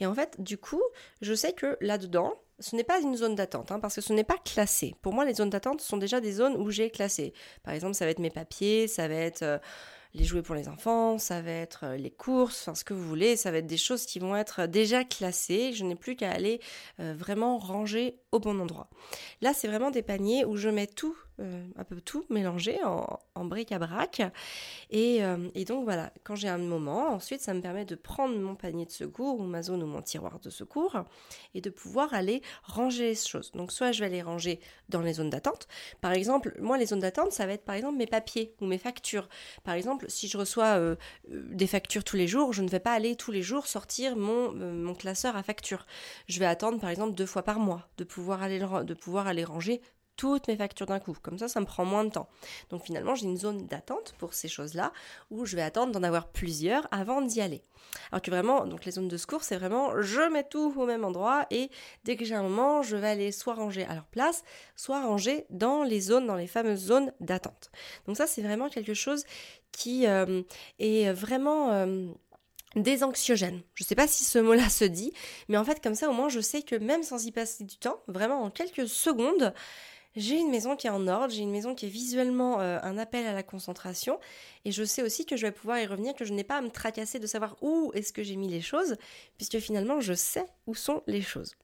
Et 0.00 0.06
en 0.06 0.14
fait, 0.14 0.40
du 0.40 0.58
coup, 0.58 0.82
je 1.20 1.34
sais 1.34 1.52
que 1.52 1.76
là-dedans, 1.80 2.34
ce 2.58 2.76
n'est 2.76 2.84
pas 2.84 3.00
une 3.00 3.16
zone 3.16 3.34
d'attente, 3.34 3.70
hein, 3.70 3.80
parce 3.80 3.96
que 3.96 4.00
ce 4.00 4.12
n'est 4.12 4.24
pas 4.24 4.38
classé. 4.38 4.94
Pour 5.02 5.12
moi, 5.12 5.24
les 5.24 5.34
zones 5.34 5.50
d'attente 5.50 5.80
sont 5.80 5.96
déjà 5.96 6.20
des 6.20 6.32
zones 6.32 6.56
où 6.56 6.70
j'ai 6.70 6.90
classé. 6.90 7.34
Par 7.62 7.74
exemple, 7.74 7.94
ça 7.94 8.04
va 8.04 8.10
être 8.10 8.18
mes 8.18 8.30
papiers, 8.30 8.88
ça 8.88 9.08
va 9.08 9.14
être... 9.14 9.42
Euh, 9.42 9.58
les 10.14 10.24
jouets 10.24 10.42
pour 10.42 10.54
les 10.54 10.68
enfants, 10.68 11.18
ça 11.18 11.40
va 11.40 11.50
être 11.50 11.84
euh, 11.84 11.96
les 11.96 12.10
courses, 12.10 12.62
enfin 12.62 12.74
ce 12.74 12.84
que 12.84 12.94
vous 12.94 13.06
voulez, 13.06 13.36
ça 13.36 13.50
va 13.50 13.58
être 13.58 13.66
des 13.66 13.76
choses 13.76 14.04
qui 14.04 14.18
vont 14.18 14.36
être 14.36 14.66
déjà 14.66 15.04
classées. 15.04 15.72
Je 15.72 15.84
n'ai 15.84 15.96
plus 15.96 16.16
qu'à 16.16 16.30
aller 16.30 16.60
euh, 17.00 17.14
vraiment 17.16 17.58
ranger 17.58 18.21
au 18.32 18.38
bon 18.38 18.60
endroit. 18.60 18.88
Là, 19.40 19.52
c'est 19.54 19.68
vraiment 19.68 19.90
des 19.90 20.02
paniers 20.02 20.44
où 20.44 20.56
je 20.56 20.68
mets 20.68 20.86
tout, 20.86 21.16
euh, 21.40 21.64
un 21.76 21.84
peu 21.84 22.00
tout 22.00 22.24
mélangé 22.30 22.78
en, 22.84 23.44
bric-à-brac. 23.44 24.22
Et, 24.90 25.20
et, 25.54 25.64
donc 25.64 25.84
voilà, 25.84 26.12
quand 26.22 26.36
j'ai 26.36 26.48
un 26.48 26.58
moment, 26.58 27.08
ensuite, 27.08 27.40
ça 27.40 27.54
me 27.54 27.60
permet 27.60 27.84
de 27.84 27.96
prendre 27.96 28.36
mon 28.38 28.54
panier 28.54 28.86
de 28.86 28.90
secours 28.90 29.40
ou 29.40 29.42
ma 29.42 29.62
zone 29.62 29.82
ou 29.82 29.86
mon 29.86 30.00
tiroir 30.00 30.38
de 30.38 30.48
secours 30.48 31.04
et 31.54 31.60
de 31.60 31.70
pouvoir 31.70 32.14
aller 32.14 32.40
ranger 32.62 33.08
les 33.08 33.14
choses. 33.14 33.50
Donc 33.52 33.72
soit 33.72 33.92
je 33.92 34.04
vais 34.04 34.10
les 34.10 34.22
ranger 34.22 34.60
dans 34.88 35.00
les 35.00 35.14
zones 35.14 35.30
d'attente. 35.30 35.68
Par 36.00 36.12
exemple, 36.12 36.54
moi, 36.60 36.78
les 36.78 36.86
zones 36.86 37.00
d'attente, 37.00 37.32
ça 37.32 37.46
va 37.46 37.52
être 37.52 37.64
par 37.64 37.74
exemple 37.74 37.98
mes 37.98 38.06
papiers 38.06 38.54
ou 38.60 38.66
mes 38.66 38.78
factures. 38.78 39.28
Par 39.64 39.74
exemple, 39.74 40.06
si 40.08 40.28
je 40.28 40.38
reçois 40.38 40.78
euh, 40.78 40.96
euh, 41.30 41.42
des 41.50 41.66
factures 41.66 42.04
tous 42.04 42.16
les 42.16 42.28
jours, 42.28 42.52
je 42.52 42.62
ne 42.62 42.68
vais 42.68 42.80
pas 42.80 42.92
aller 42.92 43.16
tous 43.16 43.32
les 43.32 43.42
jours 43.42 43.66
sortir 43.66 44.16
mon, 44.16 44.54
euh, 44.56 44.72
mon 44.72 44.94
classeur 44.94 45.36
à 45.36 45.42
factures. 45.42 45.86
Je 46.28 46.38
vais 46.38 46.46
attendre 46.46 46.80
par 46.80 46.90
exemple 46.90 47.14
deux 47.14 47.26
fois 47.26 47.42
par 47.42 47.58
mois 47.58 47.88
de 47.98 48.04
pouvoir 48.04 48.21
aller, 48.30 48.58
de 48.58 48.94
pouvoir 48.94 49.26
aller 49.26 49.44
ranger 49.44 49.80
toutes 50.16 50.48
mes 50.48 50.56
factures 50.56 50.86
d'un 50.86 51.00
coup. 51.00 51.16
Comme 51.22 51.38
ça, 51.38 51.48
ça 51.48 51.60
me 51.60 51.66
prend 51.66 51.84
moins 51.84 52.04
de 52.04 52.10
temps. 52.10 52.28
Donc 52.70 52.84
finalement, 52.84 53.14
j'ai 53.14 53.26
une 53.26 53.36
zone 53.36 53.66
d'attente 53.66 54.14
pour 54.18 54.34
ces 54.34 54.48
choses-là 54.48 54.92
où 55.30 55.44
je 55.46 55.56
vais 55.56 55.62
attendre 55.62 55.92
d'en 55.92 56.02
avoir 56.02 56.28
plusieurs 56.28 56.86
avant 56.90 57.22
d'y 57.22 57.40
aller. 57.40 57.62
Alors 58.10 58.22
que 58.22 58.30
vraiment, 58.30 58.66
donc 58.66 58.84
les 58.84 58.92
zones 58.92 59.08
de 59.08 59.16
secours, 59.16 59.42
c'est 59.42 59.56
vraiment 59.56 60.00
je 60.00 60.20
mets 60.30 60.44
tout 60.44 60.72
au 60.76 60.86
même 60.86 61.04
endroit 61.04 61.46
et 61.50 61.70
dès 62.04 62.16
que 62.16 62.24
j'ai 62.24 62.34
un 62.34 62.42
moment, 62.42 62.82
je 62.82 62.96
vais 62.96 63.08
aller 63.08 63.32
soit 63.32 63.54
ranger 63.54 63.84
à 63.84 63.94
leur 63.94 64.06
place, 64.06 64.44
soit 64.76 65.02
ranger 65.02 65.46
dans 65.50 65.82
les 65.82 66.00
zones, 66.00 66.26
dans 66.26 66.36
les 66.36 66.46
fameuses 66.46 66.86
zones 66.86 67.12
d'attente. 67.20 67.70
Donc 68.06 68.16
ça, 68.16 68.26
c'est 68.26 68.42
vraiment 68.42 68.68
quelque 68.68 68.94
chose 68.94 69.24
qui 69.72 70.06
euh, 70.06 70.42
est 70.78 71.12
vraiment... 71.12 71.72
Euh, 71.72 72.06
désanxiogène. 72.76 73.62
Je 73.74 73.84
ne 73.84 73.86
sais 73.86 73.94
pas 73.94 74.06
si 74.06 74.24
ce 74.24 74.38
mot-là 74.38 74.68
se 74.68 74.84
dit, 74.84 75.12
mais 75.48 75.56
en 75.56 75.64
fait 75.64 75.82
comme 75.82 75.94
ça 75.94 76.08
au 76.08 76.12
moins 76.12 76.28
je 76.28 76.40
sais 76.40 76.62
que 76.62 76.76
même 76.76 77.02
sans 77.02 77.26
y 77.26 77.32
passer 77.32 77.64
du 77.64 77.76
temps, 77.76 78.02
vraiment 78.08 78.42
en 78.42 78.50
quelques 78.50 78.88
secondes, 78.88 79.54
j'ai 80.14 80.38
une 80.38 80.50
maison 80.50 80.76
qui 80.76 80.86
est 80.86 80.90
en 80.90 81.08
ordre, 81.08 81.32
j'ai 81.32 81.42
une 81.42 81.50
maison 81.50 81.74
qui 81.74 81.86
est 81.86 81.90
visuellement 81.90 82.60
euh, 82.60 82.78
un 82.82 82.98
appel 82.98 83.26
à 83.26 83.32
la 83.32 83.42
concentration, 83.42 84.20
et 84.64 84.72
je 84.72 84.84
sais 84.84 85.02
aussi 85.02 85.24
que 85.24 85.36
je 85.36 85.46
vais 85.46 85.52
pouvoir 85.52 85.78
y 85.78 85.86
revenir, 85.86 86.14
que 86.14 86.24
je 86.24 86.34
n'ai 86.34 86.44
pas 86.44 86.56
à 86.56 86.60
me 86.60 86.70
tracasser 86.70 87.18
de 87.18 87.26
savoir 87.26 87.56
où 87.62 87.90
est-ce 87.94 88.12
que 88.12 88.22
j'ai 88.22 88.36
mis 88.36 88.48
les 88.48 88.60
choses, 88.60 88.96
puisque 89.36 89.58
finalement 89.58 90.00
je 90.00 90.12
sais 90.12 90.44
où 90.66 90.74
sont 90.74 91.02
les 91.06 91.22
choses. 91.22 91.54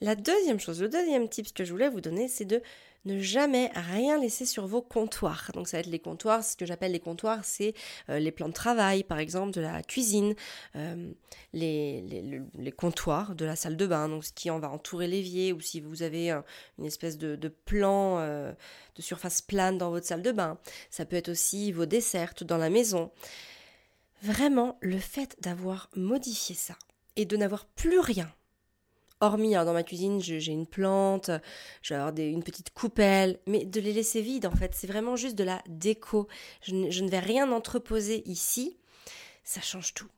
La 0.00 0.14
deuxième 0.14 0.60
chose, 0.60 0.82
le 0.82 0.88
deuxième 0.88 1.28
tip 1.28 1.54
que 1.54 1.64
je 1.64 1.72
voulais 1.72 1.88
vous 1.88 2.00
donner, 2.00 2.28
c'est 2.28 2.44
de 2.44 2.62
ne 3.04 3.20
jamais 3.20 3.70
rien 3.74 4.18
laisser 4.18 4.46
sur 4.46 4.66
vos 4.66 4.82
comptoirs. 4.82 5.50
Donc 5.54 5.68
ça 5.68 5.76
va 5.76 5.80
être 5.80 5.86
les 5.86 5.98
comptoirs, 5.98 6.42
ce 6.44 6.56
que 6.56 6.66
j'appelle 6.66 6.92
les 6.92 7.00
comptoirs, 7.00 7.44
c'est 7.44 7.74
euh, 8.08 8.18
les 8.18 8.32
plans 8.32 8.48
de 8.48 8.54
travail, 8.54 9.04
par 9.04 9.18
exemple, 9.18 9.52
de 9.52 9.60
la 9.60 9.82
cuisine, 9.82 10.34
euh, 10.76 11.12
les, 11.52 12.72
comptoirs 12.76 13.34
de 13.34 13.44
la 13.44 13.56
salle 13.56 13.76
de 13.76 13.86
bain, 13.86 14.08
donc 14.08 14.24
ce 14.24 14.32
qui 14.32 14.50
en 14.50 14.58
va 14.58 14.70
entourer 14.70 15.06
l'évier, 15.06 15.52
ou 15.52 15.60
si 15.60 15.80
vous 15.80 16.02
avez 16.02 16.30
une 16.78 16.84
espèce 16.84 17.18
de, 17.18 17.48
plan 17.48 18.18
euh, 18.18 18.52
de 18.96 19.02
surface 19.02 19.42
plane 19.42 19.78
dans 19.78 19.90
votre 19.90 20.06
salle 20.06 20.22
de 20.22 20.32
bain. 20.32 20.58
Ça 20.90 21.04
peut 21.04 21.16
être 21.16 21.28
aussi 21.28 21.72
vos 21.72 21.86
desserts 21.86 22.34
dans 22.42 22.58
la 22.58 22.70
maison. 22.70 23.10
Vraiment, 24.22 24.78
le 24.80 24.98
fait 24.98 25.36
d'avoir 25.40 25.90
modifié 25.94 26.54
ça 26.54 26.74
et 27.16 27.26
de 27.26 27.36
n'avoir 27.36 27.66
plus 27.66 27.98
rien 27.98 28.32
Hormis, 29.24 29.52
dans 29.52 29.72
ma 29.72 29.82
cuisine, 29.82 30.20
j'ai 30.20 30.52
une 30.52 30.66
plante, 30.66 31.30
je 31.80 31.94
vais 31.94 32.00
avoir 32.00 32.14
une 32.18 32.42
petite 32.42 32.70
coupelle, 32.70 33.38
mais 33.46 33.64
de 33.64 33.80
les 33.80 33.94
laisser 33.94 34.20
vides, 34.20 34.44
en 34.44 34.54
fait, 34.54 34.72
c'est 34.74 34.86
vraiment 34.86 35.16
juste 35.16 35.34
de 35.34 35.44
la 35.44 35.62
déco. 35.66 36.28
Je 36.62 36.74
ne, 36.74 37.08
vais 37.08 37.20
rien 37.20 37.50
entreposer 37.50 38.22
ici, 38.28 38.76
ça 39.42 39.62
change 39.62 39.94
tout. 39.94 40.10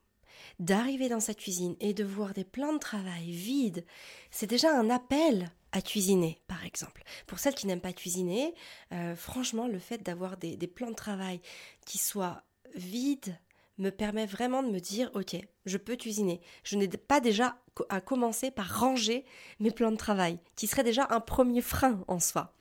D'arriver 0.58 1.08
dans 1.08 1.20
sa 1.20 1.34
cuisine 1.34 1.76
et 1.78 1.94
de 1.94 2.02
voir 2.02 2.32
des 2.32 2.44
plans 2.44 2.72
de 2.72 2.78
travail 2.78 3.30
vides, 3.30 3.84
c'est 4.32 4.48
déjà 4.48 4.76
un 4.76 4.90
appel 4.90 5.52
à 5.70 5.82
cuisiner, 5.82 6.40
par 6.48 6.64
exemple. 6.64 7.04
Pour 7.28 7.38
celles 7.38 7.54
qui 7.54 7.68
n'aiment 7.68 7.80
pas 7.80 7.92
cuisiner, 7.92 8.54
euh, 8.92 9.14
franchement, 9.14 9.68
le 9.68 9.78
fait 9.78 10.02
d'avoir 10.02 10.36
des 10.36 10.56
plans 10.66 10.90
de 10.90 10.96
travail 10.96 11.40
qui 11.84 11.98
soient 11.98 12.42
vides, 12.74 13.38
me 13.78 13.90
permet 13.90 14.26
vraiment 14.26 14.62
de 14.62 14.70
me 14.70 14.80
dire, 14.80 15.10
ok, 15.14 15.36
je 15.64 15.76
peux 15.76 15.96
cuisiner. 15.96 16.40
Je 16.64 16.76
n'ai 16.76 16.88
pas 16.88 17.20
déjà 17.20 17.58
à 17.88 18.00
commencer 18.00 18.50
par 18.50 18.80
ranger 18.80 19.24
mes 19.60 19.70
plans 19.70 19.92
de 19.92 19.96
travail, 19.96 20.38
qui 20.54 20.66
serait 20.66 20.84
déjà 20.84 21.06
un 21.10 21.20
premier 21.20 21.60
frein 21.60 22.02
en 22.08 22.18
soi. 22.20 22.54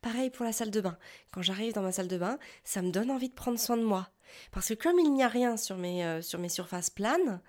Pareil 0.00 0.30
pour 0.30 0.44
la 0.44 0.52
salle 0.52 0.70
de 0.70 0.80
bain. 0.80 0.98
Quand 1.32 1.42
j'arrive 1.42 1.74
dans 1.74 1.82
ma 1.82 1.92
salle 1.92 2.08
de 2.08 2.18
bain, 2.18 2.38
ça 2.64 2.82
me 2.82 2.90
donne 2.90 3.10
envie 3.10 3.28
de 3.28 3.34
prendre 3.34 3.58
soin 3.58 3.76
de 3.76 3.84
moi. 3.84 4.10
Parce 4.50 4.68
que 4.68 4.74
comme 4.74 4.98
il 4.98 5.12
n'y 5.12 5.22
a 5.22 5.28
rien 5.28 5.56
sur 5.56 5.76
mes, 5.76 6.04
euh, 6.04 6.22
sur 6.22 6.38
mes 6.38 6.48
surfaces 6.48 6.90
planes, 6.90 7.40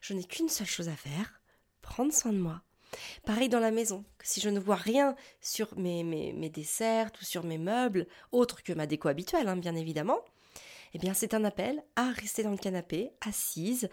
je 0.00 0.14
n'ai 0.14 0.24
qu'une 0.24 0.48
seule 0.48 0.66
chose 0.66 0.88
à 0.88 0.96
faire, 0.96 1.40
prendre 1.82 2.12
soin 2.12 2.32
de 2.32 2.38
moi. 2.38 2.62
Pareil 3.26 3.48
dans 3.48 3.60
la 3.60 3.70
maison, 3.70 4.04
si 4.22 4.40
je 4.40 4.48
ne 4.48 4.58
vois 4.58 4.76
rien 4.76 5.14
sur 5.40 5.78
mes, 5.78 6.02
mes, 6.02 6.48
desserts 6.48 7.10
ou 7.20 7.24
sur 7.24 7.44
mes 7.44 7.58
meubles, 7.58 8.06
autre 8.32 8.62
que 8.62 8.72
ma 8.72 8.86
déco 8.86 9.08
habituelle, 9.08 9.48
hein, 9.48 9.56
bien 9.56 9.74
évidemment, 9.74 10.20
eh 10.94 10.98
bien 10.98 11.14
c'est 11.14 11.34
un 11.34 11.44
appel 11.44 11.82
à 11.96 12.10
rester 12.10 12.42
dans 12.42 12.50
le 12.50 12.56
canapé, 12.56 13.10
assise, 13.20 13.88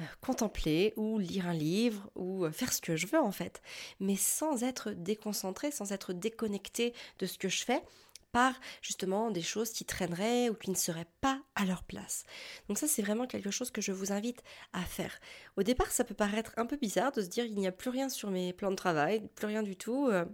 euh, 0.00 0.04
contempler 0.20 0.92
ou 0.96 1.18
lire 1.18 1.46
un 1.46 1.54
livre 1.54 2.10
ou 2.14 2.44
euh, 2.44 2.50
faire 2.50 2.72
ce 2.72 2.82
que 2.82 2.96
je 2.96 3.06
veux 3.06 3.18
en 3.18 3.32
fait, 3.32 3.62
mais 3.98 4.16
sans 4.16 4.62
être 4.62 4.90
déconcentré, 4.90 5.70
sans 5.70 5.90
être 5.92 6.12
déconnecté 6.12 6.92
de 7.18 7.24
ce 7.24 7.38
que 7.38 7.48
je 7.48 7.64
fais 7.64 7.82
par 8.30 8.52
justement 8.82 9.30
des 9.30 9.40
choses 9.40 9.70
qui 9.70 9.86
traîneraient 9.86 10.50
ou 10.50 10.54
qui 10.54 10.68
ne 10.68 10.76
seraient 10.76 11.08
pas 11.22 11.40
à 11.54 11.64
leur 11.64 11.82
place. 11.82 12.24
Donc 12.68 12.76
ça 12.76 12.86
c'est 12.86 13.00
vraiment 13.00 13.26
quelque 13.26 13.50
chose 13.50 13.70
que 13.70 13.80
je 13.80 13.92
vous 13.92 14.12
invite 14.12 14.42
à 14.74 14.82
faire. 14.82 15.18
Au 15.56 15.62
départ 15.62 15.90
ça 15.90 16.04
peut 16.04 16.14
paraître 16.14 16.52
un 16.58 16.66
peu 16.66 16.76
bizarre 16.76 17.12
de 17.12 17.22
se 17.22 17.28
dire 17.28 17.46
il 17.46 17.56
n'y 17.58 17.66
a 17.66 17.72
plus 17.72 17.88
rien 17.88 18.10
sur 18.10 18.30
mes 18.30 18.52
plans 18.52 18.70
de 18.70 18.76
travail, 18.76 19.26
plus 19.34 19.46
rien 19.46 19.62
du 19.62 19.76
tout. 19.76 20.08
Euh, 20.08 20.26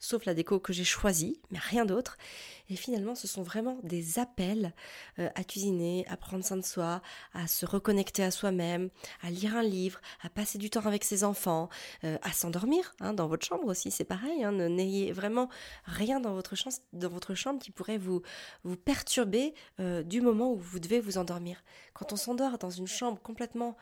sauf 0.00 0.24
la 0.24 0.34
déco 0.34 0.58
que 0.58 0.72
j'ai 0.72 0.84
choisie, 0.84 1.40
mais 1.50 1.58
rien 1.58 1.84
d'autre. 1.84 2.16
Et 2.70 2.76
finalement, 2.76 3.14
ce 3.14 3.26
sont 3.26 3.42
vraiment 3.42 3.78
des 3.82 4.18
appels 4.18 4.72
euh, 5.18 5.28
à 5.34 5.44
cuisiner, 5.44 6.06
à 6.08 6.16
prendre 6.16 6.44
soin 6.44 6.56
de 6.56 6.64
soi, 6.64 7.02
à 7.34 7.46
se 7.46 7.66
reconnecter 7.66 8.22
à 8.22 8.30
soi-même, 8.30 8.90
à 9.22 9.30
lire 9.30 9.56
un 9.56 9.62
livre, 9.62 10.00
à 10.22 10.30
passer 10.30 10.56
du 10.56 10.70
temps 10.70 10.86
avec 10.86 11.04
ses 11.04 11.22
enfants, 11.24 11.68
euh, 12.04 12.16
à 12.22 12.32
s'endormir. 12.32 12.94
Hein, 13.00 13.12
dans 13.12 13.28
votre 13.28 13.44
chambre 13.44 13.66
aussi, 13.66 13.90
c'est 13.90 14.04
pareil. 14.04 14.42
Hein, 14.42 14.52
N'ayez 14.52 15.12
vraiment 15.12 15.48
rien 15.84 16.20
dans 16.20 16.32
votre, 16.32 16.54
chambre, 17.34 17.60
qui 17.60 17.70
pourrait 17.70 17.98
vous, 17.98 18.22
vous 18.64 18.76
perturber 18.76 19.52
euh, 19.80 20.02
du 20.02 20.20
moment 20.20 20.52
où 20.52 20.56
vous 20.56 20.80
devez 20.80 21.00
vous 21.00 21.18
endormir. 21.18 21.62
Quand 21.92 22.12
on 22.12 22.16
s'endort 22.16 22.56
dans 22.58 22.70
une 22.70 22.86
chambre 22.86 23.20
complètement 23.20 23.76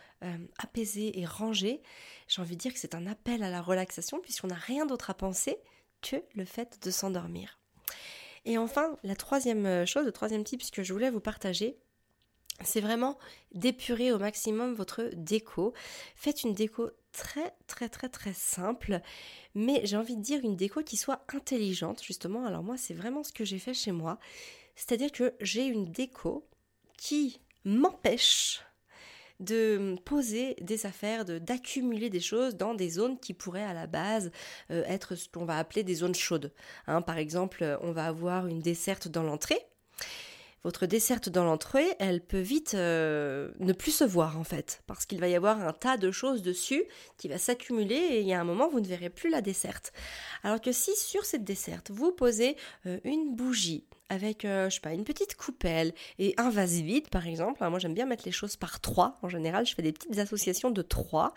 apaisée 0.59 1.21
et 1.21 1.27
rangée, 1.27 1.81
j'ai 2.27 2.43
envie 2.43 2.57
de 2.57 2.61
dire 2.61 2.73
que 2.73 2.79
c'est 2.81 2.97
un 2.97 3.07
appel 3.07 3.45
à 3.45 3.51
la 3.51 3.63
relaxation 3.63 4.19
puisqu'on 4.19 4.49
n'a 4.49 4.57
rien 4.57 4.87
d'autre 4.87 5.11
à 5.11 5.15
penser 5.15 5.59
que 6.03 6.17
le 6.35 6.45
fait 6.45 6.79
de 6.83 6.91
s'endormir. 6.91 7.59
Et 8.45 8.59
enfin, 8.59 8.97
la 9.03 9.17
troisième 9.17 9.67
euh, 9.67 9.87
chose, 9.87 10.07
le 10.07 10.13
troisième 10.13 10.45
type 10.45 10.63
que 10.71 10.83
je 10.83 10.93
voulais 10.93 11.11
vous 11.11 11.21
partager, 11.21 11.77
c'est 12.65 12.81
vraiment 12.81 13.19
d'épurer 13.55 14.13
au 14.13 14.19
maximum 14.19 14.75
votre 14.75 15.11
déco. 15.15 15.75
Faites 16.17 16.43
une 16.43 16.55
déco 16.55 16.91
très 17.13 17.55
très 17.67 17.89
très 17.89 18.09
très 18.09 18.33
simple, 18.33 19.01
mais 19.55 19.81
j'ai 19.85 19.97
envie 19.97 20.17
de 20.17 20.23
dire 20.23 20.41
une 20.43 20.57
déco 20.57 20.83
qui 20.83 20.97
soit 20.97 21.25
intelligente 21.33 22.03
justement. 22.03 22.47
Alors 22.47 22.63
moi, 22.63 22.77
c'est 22.77 22.95
vraiment 22.95 23.23
ce 23.23 23.33
que 23.33 23.45
j'ai 23.45 23.59
fait 23.59 23.75
chez 23.75 23.93
moi. 23.93 24.19
C'est-à-dire 24.75 25.13
que 25.13 25.35
j'ai 25.41 25.67
une 25.67 25.91
déco 25.91 26.49
qui 26.97 27.41
m'empêche 27.65 28.63
de 29.41 29.97
poser 30.05 30.57
des 30.61 30.87
affaires, 30.87 31.25
d'accumuler 31.25 32.11
des 32.11 32.21
choses 32.21 32.57
dans 32.57 32.75
des 32.75 32.91
zones 32.91 33.19
qui 33.19 33.35
pourraient 33.35 33.63
à 33.65 33.75
la 33.75 33.87
base 33.87 34.31
euh, 34.71 34.83
être 34.87 35.15
ce 35.15 35.29
qu'on 35.29 35.45
va 35.45 35.59
appeler 35.59 35.85
des 35.85 35.95
zones 35.95 36.15
chaudes. 36.15 36.53
Hein, 36.87 37.03
par 37.03 37.19
exemple, 37.19 37.79
on 37.83 37.93
va 37.93 38.07
avoir 38.07 38.47
une 38.47 38.61
desserte 38.61 39.09
dans 39.09 39.23
l'entrée 39.23 39.61
votre 40.69 40.85
desserte 40.85 41.31
dans 41.31 41.45
l'entrée, 41.45 41.97
elle 41.99 42.21
peut 42.21 42.41
vite 42.41 42.75
euh, 42.75 43.51
ne 43.59 43.73
plus 43.73 43.91
se 43.91 44.05
voir 44.05 44.39
en 44.39 44.45
fait, 44.45 44.83
parce 44.87 45.07
qu'il 45.07 45.19
va 45.19 45.27
y 45.27 45.35
avoir 45.35 45.67
un 45.67 45.73
tas 45.73 45.97
de 45.97 46.11
choses 46.11 46.43
dessus 46.43 46.85
qui 47.17 47.27
va 47.27 47.39
s'accumuler 47.39 47.95
et 47.95 48.21
il 48.21 48.27
y 48.27 48.35
a 48.35 48.41
un 48.41 48.45
moment 48.45 48.69
vous 48.69 48.81
ne 48.81 48.87
verrez 48.87 49.09
plus 49.09 49.31
la 49.31 49.41
desserte. 49.41 49.95
Alors 50.43 50.61
que 50.61 50.71
si 50.71 50.95
sur 50.95 51.25
cette 51.25 51.43
desserte 51.43 51.91
vous 51.91 52.13
posez 52.13 52.55
euh, 52.85 53.01
une 53.05 53.35
bougie 53.35 53.87
avec 54.11 54.45
euh, 54.45 54.69
je 54.69 54.75
sais 54.75 54.83
pas 54.83 54.93
une 54.93 55.05
petite 55.05 55.37
coupelle 55.37 55.95
et 56.19 56.35
un 56.37 56.51
vase 56.51 56.83
vide 56.83 57.09
par 57.09 57.27
exemple, 57.27 57.67
moi 57.67 57.79
j'aime 57.79 57.95
bien 57.95 58.05
mettre 58.05 58.25
les 58.27 58.33
choses 58.33 58.57
par 58.57 58.81
trois. 58.81 59.19
En 59.23 59.31
général, 59.31 59.65
je 59.65 59.75
fais 59.75 59.81
des 59.81 59.93
petites 59.93 60.19
associations 60.19 60.71
de 60.71 60.83
trois 60.83 61.33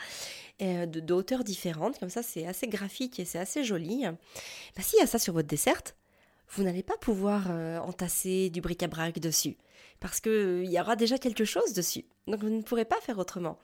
de, 0.59 0.85
de 0.85 1.13
hauteurs 1.13 1.45
différentes, 1.45 1.99
comme 1.99 2.09
ça 2.09 2.21
c'est 2.21 2.45
assez 2.45 2.67
graphique 2.67 3.17
et 3.17 3.23
c'est 3.23 3.39
assez 3.39 3.63
joli. 3.63 4.03
Bah, 4.75 4.83
s'il 4.83 4.99
y 4.99 5.01
a 5.01 5.07
ça 5.07 5.19
sur 5.19 5.33
votre 5.33 5.47
desserte, 5.47 5.95
vous 6.53 6.63
n'allez 6.63 6.83
pas 6.83 6.97
pouvoir 6.97 7.47
euh, 7.49 7.79
entasser 7.79 8.49
du 8.49 8.61
bric-à-brac 8.61 9.19
dessus, 9.19 9.55
parce 10.01 10.19
qu'il 10.19 10.31
euh, 10.31 10.65
y 10.65 10.79
aura 10.79 10.97
déjà 10.97 11.17
quelque 11.19 11.45
chose 11.45 11.73
dessus. 11.73 12.05
Donc 12.27 12.41
vous 12.41 12.49
ne 12.49 12.61
pourrez 12.61 12.85
pas 12.85 12.99
faire 13.01 13.17
autrement. 13.17 13.57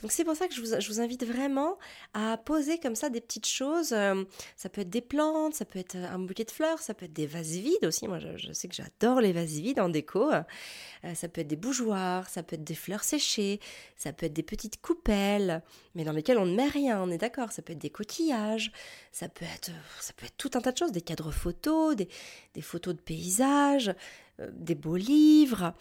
Donc 0.00 0.12
c'est 0.12 0.24
pour 0.24 0.36
ça 0.36 0.46
que 0.46 0.54
je 0.54 0.60
vous, 0.60 1.00
invite 1.00 1.24
vraiment 1.24 1.78
à 2.14 2.36
poser 2.36 2.78
comme 2.78 2.94
ça 2.94 3.10
des 3.10 3.20
petites 3.20 3.46
choses. 3.46 3.92
Euh, 3.92 4.24
ça 4.56 4.68
peut 4.68 4.82
être 4.82 4.90
des 4.90 5.00
plantes, 5.00 5.54
ça 5.54 5.64
peut 5.64 5.78
être 5.78 5.96
un 5.96 6.18
bouquet 6.18 6.44
de 6.44 6.50
fleurs, 6.50 6.78
ça 6.78 6.94
peut 6.94 7.06
être 7.06 7.12
des 7.12 7.26
vases 7.26 7.52
vides 7.52 7.84
aussi. 7.84 8.08
Moi 8.08 8.18
je, 8.18 8.52
sais 8.52 8.68
que 8.68 8.74
j'adore 8.74 9.20
les 9.20 9.32
vases 9.32 9.52
vides 9.52 9.80
en 9.80 9.88
déco. 9.88 10.30
Euh, 10.30 11.14
ça 11.14 11.28
peut 11.28 11.40
être 11.40 11.48
des 11.48 11.56
bougeoirs, 11.56 12.28
ça 12.28 12.42
peut 12.42 12.56
être 12.56 12.64
des 12.64 12.74
fleurs 12.74 13.04
séchées, 13.04 13.60
ça 13.96 14.12
peut 14.12 14.26
être 14.26 14.34
des 14.34 14.42
petites 14.42 14.80
coupelles, 14.82 15.62
mais 15.94 16.04
dans 16.04 16.12
lesquelles 16.12 16.38
on 16.38 16.46
ne 16.46 16.54
met 16.54 16.68
rien, 16.68 17.02
on 17.02 17.10
est 17.10 17.18
d'accord. 17.18 17.52
Ça 17.52 17.62
peut 17.62 17.72
être 17.72 17.78
des 17.78 17.90
coquillages, 17.90 18.70
ça 19.12 19.28
peut 19.28 19.46
être, 19.46 19.70
ça 20.00 20.12
peut 20.14 20.26
être 20.26 20.36
tout 20.36 20.50
un 20.54 20.60
tas 20.60 20.72
de 20.72 20.78
choses, 20.78 20.92
des 20.92 21.00
cadres 21.00 21.30
photos, 21.30 21.96
des, 21.96 22.08
photos 22.60 22.94
de 22.94 23.00
paysages, 23.00 23.88
euh, 23.88 23.92
des 24.52 24.74
beaux 24.74 24.96
livres 24.96 25.74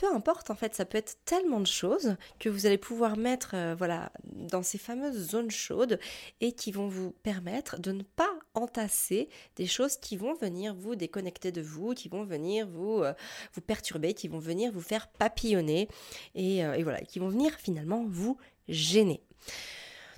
peu 0.00 0.06
importe 0.14 0.50
en 0.50 0.54
fait, 0.54 0.74
ça 0.74 0.86
peut 0.86 0.96
être 0.96 1.18
tellement 1.26 1.60
de 1.60 1.66
choses 1.66 2.16
que 2.38 2.48
vous 2.48 2.64
allez 2.64 2.78
pouvoir 2.78 3.18
mettre 3.18 3.50
euh, 3.54 3.74
voilà 3.76 4.10
dans 4.24 4.62
ces 4.62 4.78
fameuses 4.78 5.30
zones 5.30 5.50
chaudes 5.50 6.00
et 6.40 6.52
qui 6.52 6.72
vont 6.72 6.88
vous 6.88 7.10
permettre 7.10 7.78
de 7.78 7.92
ne 7.92 8.02
pas 8.02 8.30
entasser 8.54 9.28
des 9.56 9.66
choses 9.66 9.98
qui 9.98 10.16
vont 10.16 10.32
venir 10.32 10.74
vous 10.74 10.94
déconnecter 10.94 11.52
de 11.52 11.60
vous, 11.60 11.92
qui 11.92 12.08
vont 12.08 12.24
venir 12.24 12.66
vous 12.66 13.02
euh, 13.02 13.12
vous 13.52 13.60
perturber, 13.60 14.14
qui 14.14 14.28
vont 14.28 14.38
venir 14.38 14.72
vous 14.72 14.80
faire 14.80 15.06
papillonner 15.08 15.88
et, 16.34 16.58
et 16.58 16.82
voilà, 16.82 17.00
qui 17.02 17.18
vont 17.18 17.28
venir 17.28 17.52
finalement 17.58 18.06
vous 18.08 18.38
gêner. 18.68 19.22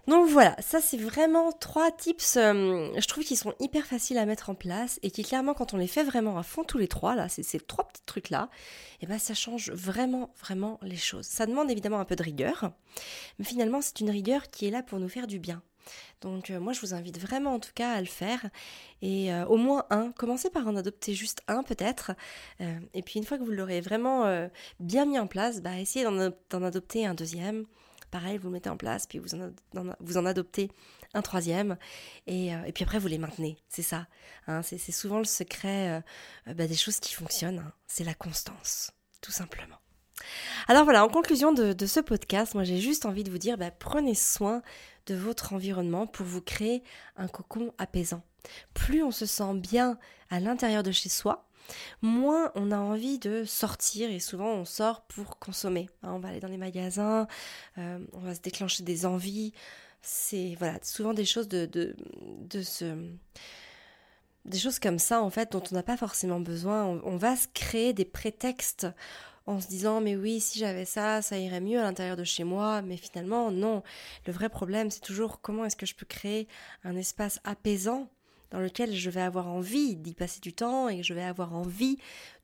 Donc 0.09 0.29
voilà, 0.29 0.57
ça 0.61 0.81
c'est 0.81 0.97
vraiment 0.97 1.53
trois 1.53 1.93
tips, 1.93 2.37
euh, 2.37 2.91
je 2.99 3.07
trouve 3.07 3.23
qu'ils 3.23 3.37
sont 3.37 3.55
hyper 3.61 3.87
faciles 3.87 4.19
à 4.19 4.27
mettre 4.27 4.51
en 4.51 4.57
place 4.57 4.99
et 5.05 5.13
qui 5.13 5.23
clairement 5.23 5.55
quand 5.55 5.75
on 5.75 5.77
les 5.77 5.87
fait 5.87 6.03
vraiment 6.03 6.39
à 6.39 6.43
fond 6.43 6.65
tous 6.65 6.79
les 6.79 6.89
trois, 6.89 7.15
là, 7.15 7.29
ces 7.29 7.61
trois 7.61 7.87
petits 7.87 8.03
trucs 8.05 8.31
là, 8.31 8.49
et 9.01 9.05
eh 9.05 9.07
ben 9.07 9.21
ça 9.21 9.35
change 9.35 9.71
vraiment, 9.71 10.35
vraiment 10.41 10.81
les 10.83 10.97
choses. 10.97 11.27
Ça 11.27 11.47
demande 11.47 11.71
évidemment 11.71 12.01
un 12.01 12.05
peu 12.05 12.17
de 12.17 12.23
rigueur, 12.25 12.73
mais 13.39 13.45
finalement 13.45 13.81
c'est 13.81 14.01
une 14.01 14.11
rigueur 14.11 14.51
qui 14.51 14.67
est 14.67 14.71
là 14.71 14.83
pour 14.83 14.99
nous 14.99 15.09
faire 15.09 15.29
du 15.29 15.39
bien. 15.39 15.63
Donc 16.21 16.51
euh, 16.51 16.59
moi 16.59 16.73
je 16.73 16.81
vous 16.81 16.95
invite 16.95 17.21
vraiment 17.21 17.55
en 17.55 17.61
tout 17.61 17.73
cas 17.73 17.93
à 17.93 18.01
le 18.01 18.07
faire 18.07 18.51
et 19.03 19.33
euh, 19.33 19.47
au 19.47 19.57
moins 19.57 19.85
un, 19.91 20.11
commencez 20.11 20.51
par 20.51 20.67
en 20.67 20.75
adopter 20.75 21.15
juste 21.15 21.43
un 21.47 21.63
peut-être 21.63 22.13
et 22.95 23.03
puis 23.03 23.21
une 23.21 23.25
fois 23.25 23.39
que 23.39 23.45
vous 23.45 23.53
l'aurez 23.53 23.81
vraiment 23.81 24.49
bien 24.81 25.07
mis 25.07 25.19
en 25.21 25.29
place, 25.29 25.63
bah 25.63 25.79
essayez 25.79 26.05
d'en 26.05 26.63
adopter 26.63 27.07
un 27.07 27.15
deuxième, 27.15 27.67
pareil, 28.13 28.39
vous 28.39 28.49
le 28.49 28.53
mettez 28.53 28.69
en 28.69 28.77
place, 28.77 29.07
puis 29.07 29.19
vous 29.19 29.35
en, 29.35 29.51
vous 29.99 30.17
en 30.19 30.27
adoptez 30.27 30.71
un 31.15 31.23
troisième, 31.23 31.77
et, 32.29 32.55
euh, 32.55 32.63
et, 32.65 32.73
puis 32.73 32.85
après 32.85 33.01
vous 33.01 33.09
les 33.09 33.19
maintenez, 33.19 33.59
c'est 33.69 33.83
ça. 33.83 34.07
Hein, 34.47 34.63
c'est 34.63 34.79
souvent 34.79 35.19
le 35.19 35.25
secret 35.25 35.91
euh, 35.91 36.01
euh, 36.49 36.55
bah, 36.55 36.69
des 36.69 36.77
choses 36.77 37.01
qui 37.01 37.15
fonctionnent, 37.15 37.59
hein. 37.59 37.73
c'est 37.89 38.05
la 38.05 38.15
constance, 38.15 38.93
tout 39.21 39.33
simplement. 39.33 39.77
Alors 40.69 40.85
voilà, 40.85 41.05
en 41.05 41.09
conclusion 41.09 41.53
de, 41.53 41.87
ce 41.87 41.99
podcast, 41.99 42.55
moi 42.55 42.63
j'ai 42.63 42.79
juste 42.79 43.07
envie 43.07 43.25
de 43.25 43.31
vous 43.31 43.39
dire, 43.39 43.59
bah, 43.59 43.71
prenez 43.71 44.15
soin 44.15 44.63
de 45.07 45.15
votre 45.15 45.55
environnement 45.55 46.07
pour 46.07 46.27
vous 46.27 46.43
créer 46.43 46.83
un 47.17 47.27
cocon 47.27 47.73
apaisant. 47.79 48.23
Plus 48.75 49.03
on 49.03 49.11
se 49.11 49.27
sent 49.27 49.55
bien 49.55 49.99
à 50.31 50.39
l'intérieur 50.39 50.83
de 50.83 50.93
chez 50.93 51.09
soi, 51.09 51.49
moins 52.01 52.53
on 52.55 52.71
a 52.71 52.79
envie 52.79 53.19
de 53.19 53.45
sortir 53.45 54.11
et 54.11 54.21
souvent 54.21 54.53
on 54.53 54.65
sort 54.65 55.03
pour 55.03 55.39
consommer. 55.39 55.89
Hein, 56.03 56.13
on 56.15 56.19
va 56.19 56.29
aller 56.29 56.41
dans 56.41 56.49
les 56.49 56.57
magasins, 56.57 57.27
euh, 57.79 57.99
on 58.13 58.21
va 58.21 58.35
se 58.35 58.41
déclencher 58.41 58.83
des 58.83 59.07
envies. 59.07 59.53
C'est 60.03 60.57
voilà 60.59 60.79
souvent 60.83 61.15
des 61.15 61.25
choses 61.25 61.49
de, 61.49 61.67
de, 61.67 61.95
de 62.49 62.63
ce 62.63 62.97
des 64.45 64.59
choses 64.59 64.79
comme 64.79 64.99
ça 64.99 65.23
en 65.23 65.31
fait 65.31 65.53
dont 65.53 65.63
on 65.71 65.75
n'a 65.75 65.83
pas 65.83 65.97
forcément 65.97 66.41
besoin. 66.41 66.85
On, 67.05 67.17
va 67.17 67.37
se 67.37 67.47
créer 67.55 67.93
des 67.93 68.05
prétextes 68.05 68.89
en 69.47 69.61
se 69.61 69.69
disant 69.69 70.01
mais 70.01 70.17
oui 70.17 70.41
si 70.41 70.59
j'avais 70.59 70.85
ça 70.85 71.23
ça 71.23 71.39
irait 71.39 71.61
mieux 71.61 71.79
à 71.79 71.83
l'intérieur 71.83 72.17
de 72.17 72.25
chez 72.25 72.45
moi 72.45 72.81
mais 72.83 72.97
finalement 72.97 73.51
non 73.51 73.83
le 74.27 74.33
vrai 74.33 74.49
problème 74.49 74.91
c'est 74.91 75.01
toujours 75.01 75.41
comment 75.41 75.65
est-ce 75.65 75.77
que 75.77 75.87
je 75.87 75.97
peux 75.97 76.07
créer 76.07 76.47
un 76.85 76.97
espace 76.97 77.41
apaisant 77.43 78.09
dans 78.53 78.61
lequel 78.61 78.95
je 78.95 79.11
vais 79.11 79.21
avoir 79.21 79.49
envie 79.49 79.97
d'y 79.97 80.15
passer 80.15 80.41
du 80.41 80.53
temps 80.53 80.89
et 80.89 81.03
je 81.03 81.15
vais 81.15 81.25
avoir 81.25 81.55
envie 81.55 81.99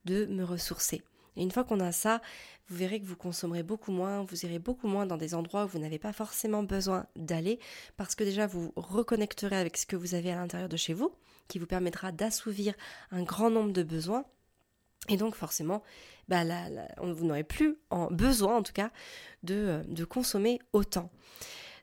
de 0.05 0.25
me 0.25 0.43
ressourcer. 0.43 1.01
Et 1.37 1.43
une 1.43 1.51
fois 1.51 1.63
qu'on 1.63 1.79
a 1.79 1.91
ça, 1.91 2.21
vous 2.67 2.75
verrez 2.75 2.99
que 2.99 3.05
vous 3.05 3.15
consommerez 3.15 3.63
beaucoup 3.63 3.91
moins, 3.91 4.23
vous 4.23 4.45
irez 4.45 4.59
beaucoup 4.59 4.87
moins 4.87 5.05
dans 5.05 5.17
des 5.17 5.35
endroits 5.35 5.65
où 5.65 5.67
vous 5.67 5.79
n'avez 5.79 5.99
pas 5.99 6.11
forcément 6.11 6.63
besoin 6.63 7.05
d'aller, 7.15 7.59
parce 7.95 8.15
que 8.15 8.23
déjà 8.23 8.47
vous 8.47 8.73
reconnecterez 8.75 9.55
avec 9.55 9.77
ce 9.77 9.85
que 9.85 9.95
vous 9.95 10.15
avez 10.15 10.31
à 10.31 10.35
l'intérieur 10.35 10.67
de 10.67 10.77
chez 10.77 10.93
vous, 10.93 11.13
qui 11.47 11.59
vous 11.59 11.67
permettra 11.67 12.11
d'assouvir 12.11 12.73
un 13.11 13.23
grand 13.23 13.49
nombre 13.49 13.71
de 13.71 13.83
besoins. 13.83 14.25
Et 15.07 15.17
donc 15.17 15.35
forcément, 15.35 15.81
bah 16.27 16.43
vous 17.01 17.25
n'aurez 17.25 17.43
plus 17.43 17.77
en 17.89 18.07
besoin 18.07 18.57
en 18.57 18.63
tout 18.63 18.73
cas 18.73 18.91
de, 19.43 19.55
euh, 19.55 19.83
de 19.87 20.03
consommer 20.03 20.59
autant. 20.73 21.09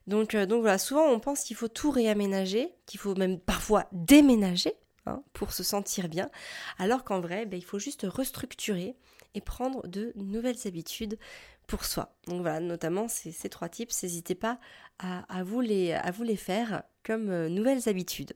Donc, 0.07 0.35
euh, 0.35 0.47
donc 0.47 0.61
voilà, 0.61 0.79
souvent 0.79 1.07
on 1.07 1.19
pense 1.19 1.43
qu'il 1.43 1.57
faut 1.57 1.69
tout 1.69 1.91
réaménager, 1.91 2.73
qu'il 2.87 3.01
faut 3.01 3.15
même 3.15 3.41
parfois 3.41 3.87
déménager 3.93 4.75
hein, 5.07 5.23
pour 5.33 5.53
se 5.53 5.63
sentir 5.63 6.09
bien, 6.09 6.31
alors 6.79 7.05
qu'en 7.05 7.21
vrai, 7.21 7.47
ben, 7.47 7.57
il 7.57 7.65
faut 7.65 7.79
juste 7.79 8.07
restructurer 8.09 8.97
et 9.35 9.41
prendre 9.41 9.87
de 9.87 10.13
nouvelles 10.17 10.67
habitudes 10.67 11.19
pour 11.67 11.85
soi. 11.85 12.17
Donc 12.27 12.41
voilà, 12.41 12.61
notamment 12.61 13.09
ces, 13.09 13.33
trois 13.49 13.69
tips, 13.69 14.03
n'hésitez 14.03 14.35
pas 14.35 14.59
à, 14.99 15.43
vous 15.45 15.61
les, 15.61 15.93
à 15.93 16.11
vous 16.11 16.23
les 16.23 16.37
faire 16.37 16.83
comme 17.05 17.29
euh, 17.31 17.49
nouvelles 17.49 17.89
habitudes. 17.89 18.33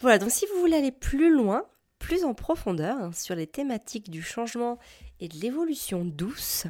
Voilà, 0.00 0.18
donc 0.18 0.30
si 0.30 0.46
vous 0.46 0.60
voulez 0.60 0.76
aller 0.76 0.92
plus 0.92 1.34
loin, 1.34 1.64
plus 1.98 2.24
en 2.24 2.34
profondeur 2.34 2.96
hein, 2.96 3.12
sur 3.12 3.34
les 3.34 3.46
thématiques 3.46 4.10
du 4.10 4.22
changement 4.22 4.78
et 5.20 5.28
de 5.28 5.36
l'évolution 5.38 6.04
douce, 6.04 6.66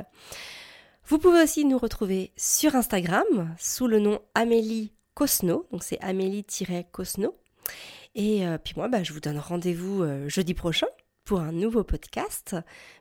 Vous 1.08 1.20
pouvez 1.20 1.44
aussi 1.44 1.66
nous 1.66 1.78
retrouver 1.78 2.32
sur 2.36 2.76
Instagram 2.76 3.56
sous 3.60 3.88
le 3.88 4.00
nom 4.00 4.22
Amélie 4.34 4.92
Cosno, 5.14 5.68
donc 5.72 5.84
c'est 5.84 6.02
Amélie-Cosno. 6.02 7.36
Et 8.16 8.48
euh, 8.48 8.58
puis 8.58 8.74
moi, 8.76 8.88
bah, 8.88 9.04
je 9.04 9.14
vous 9.14 9.20
donne 9.20 9.38
rendez-vous 9.38 10.04
euh, 10.04 10.30
jeudi 10.30 10.54
prochain 10.54 10.88
pour 11.24 11.42
un 11.42 11.52
nouveau 11.52 11.84
podcast. 11.84 12.56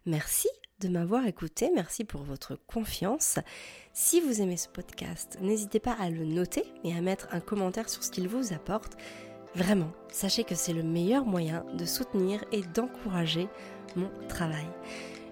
Merci 0.07 0.49
de 0.81 0.89
m'avoir 0.89 1.27
écouté, 1.27 1.71
merci 1.75 2.05
pour 2.05 2.23
votre 2.23 2.57
confiance. 2.67 3.39
Si 3.93 4.21
vous 4.21 4.41
aimez 4.41 4.57
ce 4.57 4.69
podcast, 4.69 5.39
n'hésitez 5.41 5.81
pas 5.81 5.97
à 5.99 6.11
le 6.11 6.25
noter 6.25 6.65
et 6.83 6.95
à 6.95 7.01
mettre 7.01 7.29
un 7.33 7.41
commentaire 7.41 7.89
sur 7.89 8.03
ce 8.03 8.11
qu'il 8.11 8.29
vous 8.29 8.53
apporte. 8.53 8.97
Vraiment, 9.55 9.93
sachez 10.11 10.45
que 10.45 10.55
c'est 10.55 10.73
le 10.73 10.83
meilleur 10.83 11.25
moyen 11.25 11.65
de 11.75 11.85
soutenir 11.85 12.45
et 12.53 12.63
d'encourager 12.75 13.49
mon 13.97 14.11
travail. 14.29 14.67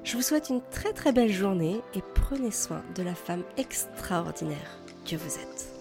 Je 0.05 0.17
vous 0.17 0.23
souhaite 0.23 0.49
une 0.49 0.63
très 0.71 0.93
très 0.93 1.13
belle 1.13 1.33
journée 1.33 1.81
et 1.95 2.03
prenez 2.15 2.51
soin 2.51 2.83
de 2.95 3.03
la 3.03 3.15
femme 3.15 3.45
extraordinaire 3.57 4.81
que 5.05 5.17
vous 5.17 5.39
êtes. 5.39 5.72